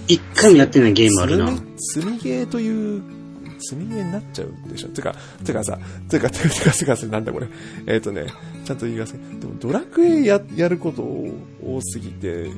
[0.06, 1.52] 一回もやってないゲームあるな。
[1.76, 3.02] 積みゲーという、
[3.60, 4.88] 積みゲーになっちゃうでしょ？
[4.88, 5.14] てか、
[5.44, 5.78] てかさ、
[6.08, 7.46] てか、てか、てか、てか、なんだこれ。
[7.86, 8.26] えっ、とね、
[8.64, 9.20] ちゃんと言いますね。
[9.40, 12.50] でも、ドラクエや、やること多すぎて、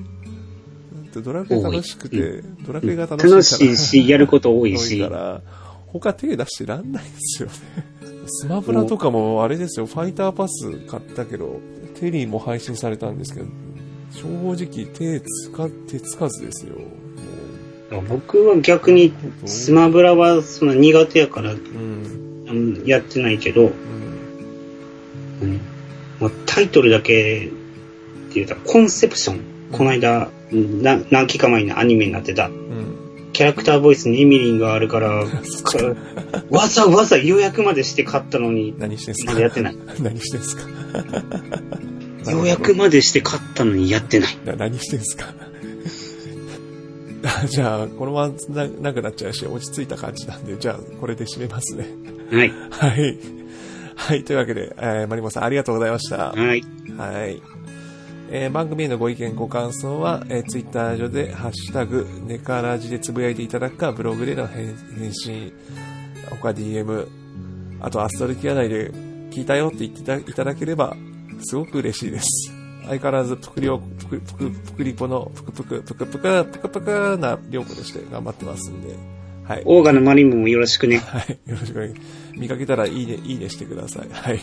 [1.14, 3.30] ドラクエ楽しくて、多いドラクエが楽しいから。
[3.32, 5.08] 楽しいし、やること多い 多いしか。
[5.08, 5.42] ら、
[5.92, 7.54] 他手出してらんないんですよね。
[8.26, 11.60] スマブラとかもあれですよ、ファイターパス買ったけど、
[11.98, 13.46] テリーも配信されたんですけど、
[14.12, 16.76] 正直手つか、手つかずですよ。
[17.92, 19.12] も僕は逆に
[19.44, 21.58] うスマブラはその苦手やからうん。
[22.48, 23.70] うんやってないけど、
[25.42, 25.60] うん。
[26.46, 29.40] タイトルだけって言うたらコンセプション。
[29.72, 32.48] この間、うんな何期か前にアニメになってた。
[32.48, 33.01] うん。
[33.32, 35.78] キャラクターボイスにエミリンがあるから、か
[36.50, 39.32] わざわざ予約までして買ったのに、何してんすか？
[39.32, 39.76] まだやってない。
[40.00, 40.68] 何してんすか？
[42.30, 44.38] 予約までして買ったのにやってない。
[44.44, 45.34] な何してんすか？
[47.24, 51.86] あ じゃあ、このままななくなっちゃうし、落ち着いた感じなんで、じゃあ、これで締めますね。
[52.30, 52.52] はい。
[52.70, 53.18] はい。
[53.94, 54.24] はい。
[54.24, 56.32] というわけで、えー、マリモさんありがとうございました。
[56.32, 56.62] はい。
[56.98, 57.40] はい。
[58.34, 65.52] えー番組へのご意見、ご感想は、えー、ツイッター上で、ハッシュタグ、ネカラジでつぶやいていただくか、ブログでの返返信、
[66.40, 67.08] 他 DM、
[67.80, 68.90] あとアストルティア内で
[69.30, 70.96] 聞いたよって言っていただければ、
[71.42, 72.50] すごく嬉しいです。
[72.86, 78.96] 相変わらず、ぷくりを、ぷく、ぷく、ぷくりぽの、ぷくぷく、ぷくぷく、ぷくぷくな、りょうことして頑張ってますんで、
[79.46, 79.62] はい。
[79.66, 80.96] オーガのマリムもよろしくね。
[80.96, 81.38] はい。
[81.50, 81.94] よろしくお願い。
[82.32, 84.08] 見かけたらいいね、いいねしてください。
[84.10, 84.40] はい。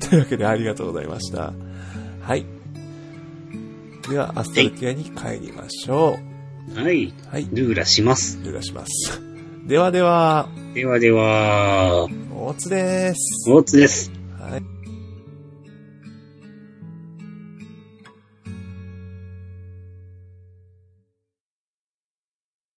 [0.00, 1.52] というわけでありがとうございました。
[2.20, 2.61] はい。
[4.08, 6.18] では、アストルティアに帰りましょ
[6.74, 7.06] はい。
[7.06, 7.12] う。
[7.30, 7.46] はい。
[7.52, 8.38] ルーラします。
[8.42, 9.20] ルーラします。
[9.66, 13.50] ではでは、ではでは、大津です。
[13.50, 14.10] 大津です。